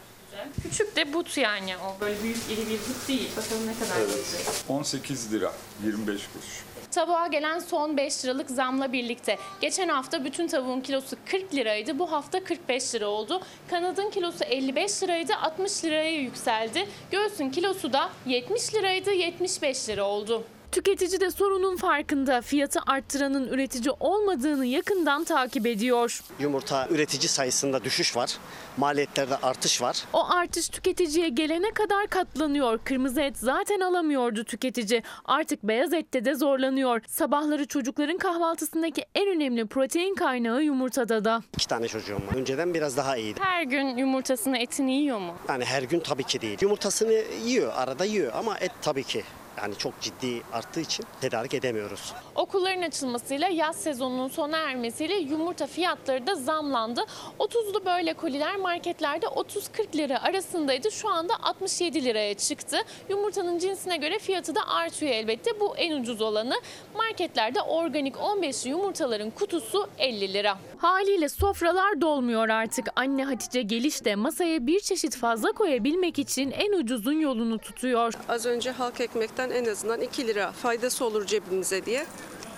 [0.63, 3.31] Küçük de but yani o böyle büyük iri bir but değil.
[3.37, 4.55] Bakalım ne kadar tutacak.
[4.69, 5.53] 18 lira
[5.85, 6.47] 25 kuruş.
[6.91, 9.39] Tavuğa gelen son 5 liralık zamla birlikte.
[9.61, 11.99] Geçen hafta bütün tavuğun kilosu 40 liraydı.
[11.99, 13.41] Bu hafta 45 lira oldu.
[13.71, 15.37] Kanadın kilosu 55 liraydı.
[15.37, 16.89] 60 liraya yükseldi.
[17.11, 19.11] Göğsün kilosu da 70 liraydı.
[19.11, 20.45] 75 lira oldu.
[20.73, 22.41] Tüketici de sorunun farkında.
[22.41, 26.21] Fiyatı arttıranın üretici olmadığını yakından takip ediyor.
[26.39, 28.37] Yumurta üretici sayısında düşüş var.
[28.77, 30.05] Maliyetlerde artış var.
[30.13, 32.79] O artış tüketiciye gelene kadar katlanıyor.
[32.85, 35.03] Kırmızı et zaten alamıyordu tüketici.
[35.25, 37.01] Artık beyaz ette de zorlanıyor.
[37.09, 41.43] Sabahları çocukların kahvaltısındaki en önemli protein kaynağı yumurtada da.
[41.57, 42.37] İki tane çocuğum var.
[42.37, 43.41] Önceden biraz daha iyiydi.
[43.43, 45.35] Her gün yumurtasını etini yiyor mu?
[45.49, 46.59] Yani her gün tabii ki değil.
[46.61, 49.25] Yumurtasını yiyor, arada yiyor ama et tabii ki.
[49.63, 52.15] Yani çok ciddi arttığı için tedarik edemiyoruz.
[52.35, 57.05] Okulların açılmasıyla yaz sezonunun sona ermesiyle yumurta fiyatları da zamlandı.
[57.39, 60.91] 30'lu böyle koliler marketlerde 30-40 lira arasındaydı.
[60.91, 62.77] Şu anda 67 liraya çıktı.
[63.09, 65.61] Yumurtanın cinsine göre fiyatı da artıyor elbette.
[65.61, 66.55] Bu en ucuz olanı.
[66.97, 70.59] Marketlerde organik 15'li yumurtaların kutusu 50 lira.
[70.79, 72.87] Haliyle sofralar dolmuyor artık.
[72.97, 78.13] Anne Hatice Geliş de masaya bir çeşit fazla koyabilmek için en ucuzun yolunu tutuyor.
[78.29, 82.07] Az önce halk ekmekten en azından 2 lira faydası olur cebimize diye.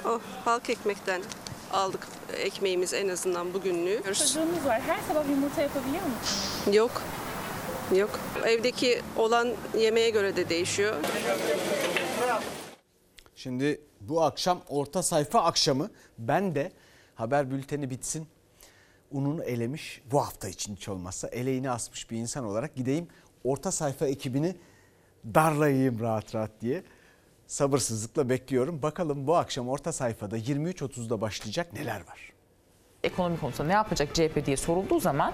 [0.07, 1.23] O halk ekmekten
[1.73, 4.03] aldık ekmeğimiz en azından bugünlüğü.
[4.03, 4.81] Çocuğunuz var.
[4.81, 6.77] Her sabah yumurta yapabiliyor musunuz?
[6.77, 7.03] Yok.
[7.97, 8.21] Yok.
[8.45, 9.49] Evdeki olan
[9.79, 10.95] yemeğe göre de değişiyor.
[13.35, 16.73] Şimdi bu akşam orta sayfa akşamı ben de
[17.15, 18.27] haber bülteni bitsin.
[19.11, 23.09] Ununu elemiş bu hafta için hiç olmazsa eleğini asmış bir insan olarak gideyim
[23.45, 24.57] orta sayfa ekibini
[25.35, 26.83] darlayayım rahat rahat diye
[27.47, 28.83] sabırsızlıkla bekliyorum.
[28.83, 32.35] Bakalım bu akşam orta sayfada 23.30'da başlayacak neler var?
[33.05, 35.33] ekonomi konusunda ne yapacak CHP diye sorulduğu zaman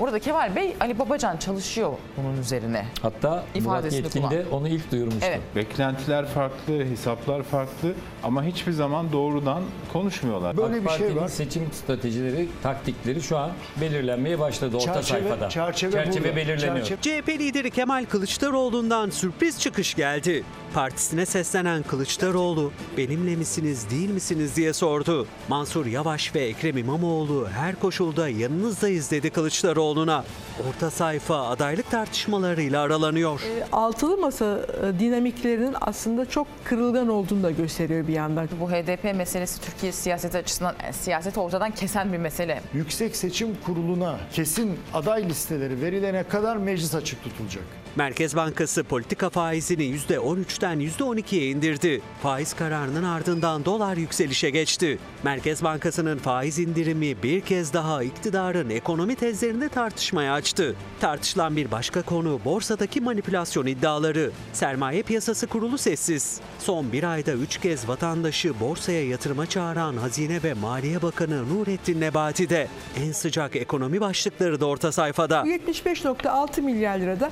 [0.00, 2.86] orada Kemal Bey Ali Babacan çalışıyor bunun üzerine.
[3.02, 4.50] Hatta Murat İfadesini Yetkin de kullan.
[4.60, 5.20] onu ilk duyurmuştu.
[5.24, 5.40] Evet.
[5.56, 10.50] Beklentiler farklı, hesaplar farklı ama hiçbir zaman doğrudan konuşmuyorlar.
[10.50, 13.50] AK Parti'nin seçim stratejileri, taktikleri şu an
[13.80, 15.48] belirlenmeye başladı orta Çerçeve- şey sayfada.
[15.48, 16.36] çerçeve burada.
[16.36, 16.86] belirleniyor.
[16.86, 20.44] CHP lideri Kemal Kılıçdaroğlu'ndan sürpriz çıkış geldi.
[20.74, 25.26] Partisine seslenen Kılıçdaroğlu, benimle misiniz değil misiniz diye sordu.
[25.48, 30.24] Mansur Yavaş ve Ekrem İmamoğlu her koşulda yanınızdayız dedi Kılıçdaroğlu'na.
[30.68, 33.40] Orta sayfa adaylık tartışmalarıyla aralanıyor.
[33.40, 34.60] E, Altılı masa
[34.94, 38.48] e, dinamiklerinin aslında çok kırılgan olduğunu da gösteriyor bir yandan.
[38.60, 42.60] Bu HDP meselesi Türkiye siyaseti açısından e, siyaseti ortadan kesen bir mesele.
[42.74, 47.64] Yüksek Seçim Kurulu'na kesin aday listeleri verilene kadar meclis açık tutulacak.
[47.96, 52.00] Merkez Bankası politika faizini %13'ten %12'ye indirdi.
[52.22, 54.98] Faiz kararının ardından dolar yükselişe geçti.
[55.22, 60.76] Merkez Bankası'nın faiz indirimi bir kez daha iktidarın ekonomi tezlerinde tartışmaya açtı.
[61.00, 64.30] Tartışılan bir başka konu borsadaki manipülasyon iddiaları.
[64.52, 66.40] Sermaye Piyasası Kurulu sessiz.
[66.58, 72.50] Son bir ayda 3 kez vatandaşı borsaya yatırıma çağıran Hazine ve Maliye Bakanı Nurettin Nebati
[72.50, 75.42] de en sıcak ekonomi başlıkları da orta sayfada.
[75.42, 77.30] 75.6 milyar lirada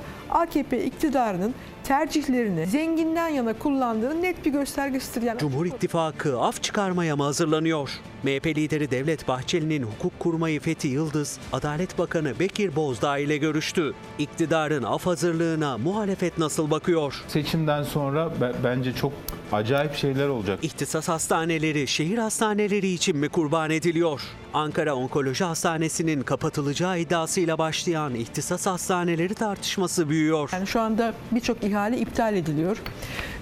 [0.49, 1.53] AKP iktidarının
[1.89, 5.21] tercihlerini zenginden yana kullandığının net bir göstergesidir.
[5.21, 7.89] Yani Cumhur İttifakı af çıkarmaya mı hazırlanıyor?
[8.23, 13.93] MHP lideri Devlet Bahçeli'nin hukuk kurmayı Fethi Yıldız, Adalet Bakanı Bekir Bozdağ ile görüştü.
[14.19, 17.23] İktidarın af hazırlığına muhalefet nasıl bakıyor?
[17.27, 19.13] Seçimden sonra be- bence çok
[19.51, 20.59] acayip şeyler olacak.
[20.61, 24.21] İhtisas hastaneleri şehir hastaneleri için mi kurban ediliyor?
[24.53, 30.49] Ankara Onkoloji Hastanesi'nin kapatılacağı iddiasıyla başlayan ihtisas hastaneleri tartışması büyüyor.
[30.53, 32.77] Yani şu anda birçok ihale iptal ediliyor.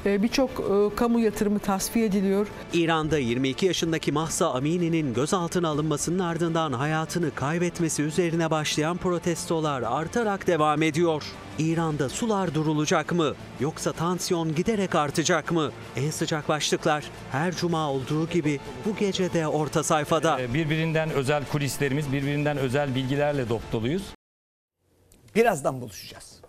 [0.06, 2.48] Ee, Birçok e, kamu yatırımı tasfiye ediliyor.
[2.74, 10.82] İran'da 22 yaşındaki Mahsa Amini'nin gözaltına alınmasının ardından hayatını kaybetmesi üzerine başlayan protestolar artarak devam
[10.84, 11.24] ediyor.
[11.60, 13.34] İran'da sular durulacak mı?
[13.60, 15.72] Yoksa tansiyon giderek artacak mı?
[15.96, 20.42] En sıcak başlıklar her cuma olduğu gibi bu gece de orta sayfada.
[20.42, 24.04] Ee, Birbirinden özel kulislerimiz, birbirinden özel bilgilerle dop doluyuz.
[25.36, 26.47] Birazdan buluşacağız.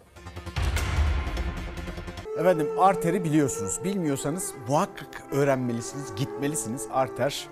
[2.38, 3.84] Efendim Arter'i biliyorsunuz.
[3.84, 6.86] Bilmiyorsanız muhakkak öğrenmelisiniz, gitmelisiniz.
[6.92, 7.48] Arter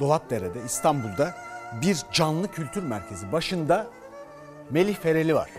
[0.00, 1.34] Dolapdere'de İstanbul'da
[1.82, 3.32] bir canlı kültür merkezi.
[3.32, 3.86] Başında
[4.70, 5.50] Melih Fereli var.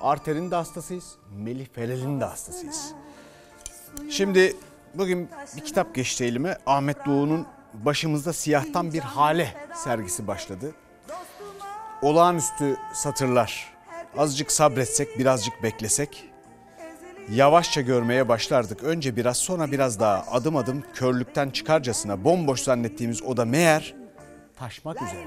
[0.00, 2.92] Arter'in de hastasıyız, Melih Fereli'nin de hastasıyız.
[4.10, 4.56] Şimdi
[4.94, 6.58] bugün bir kitap geçti elime.
[6.66, 10.74] Ahmet Doğu'nun Başımızda Siyahtan Bir Hale sergisi başladı.
[12.02, 13.74] Olağanüstü satırlar.
[14.16, 16.33] Azıcık sabretsek, birazcık beklesek
[17.30, 18.82] yavaşça görmeye başlardık.
[18.82, 23.94] Önce biraz sonra biraz daha adım adım körlükten çıkarcasına bomboş zannettiğimiz oda meğer
[24.56, 25.26] taşmak üzere.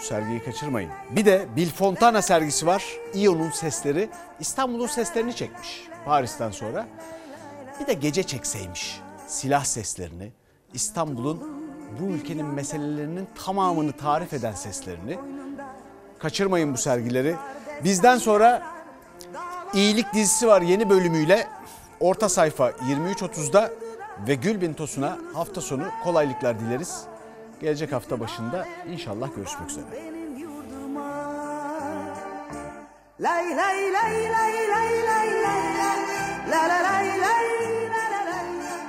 [0.00, 0.90] Bu sergiyi kaçırmayın.
[1.10, 2.84] Bir de Bill Fontana sergisi var.
[3.14, 4.08] İO'nun sesleri
[4.40, 6.86] İstanbul'un seslerini çekmiş Paris'ten sonra.
[7.80, 10.32] Bir de gece çekseymiş silah seslerini,
[10.74, 11.66] İstanbul'un
[12.00, 15.18] bu ülkenin meselelerinin tamamını tarif eden seslerini.
[16.18, 17.34] Kaçırmayın bu sergileri.
[17.84, 18.62] Bizden sonra
[19.74, 21.48] İyilik dizisi var yeni bölümüyle.
[22.00, 23.70] Orta sayfa 23.30'da
[24.28, 27.04] ve Gülbin Tosun'a hafta sonu kolaylıklar dileriz.
[27.60, 29.84] Gelecek hafta başında inşallah görüşmek üzere.
[33.20, 35.72] Lay lay lay lay lay lay lay
[36.50, 37.65] lay lay lay lay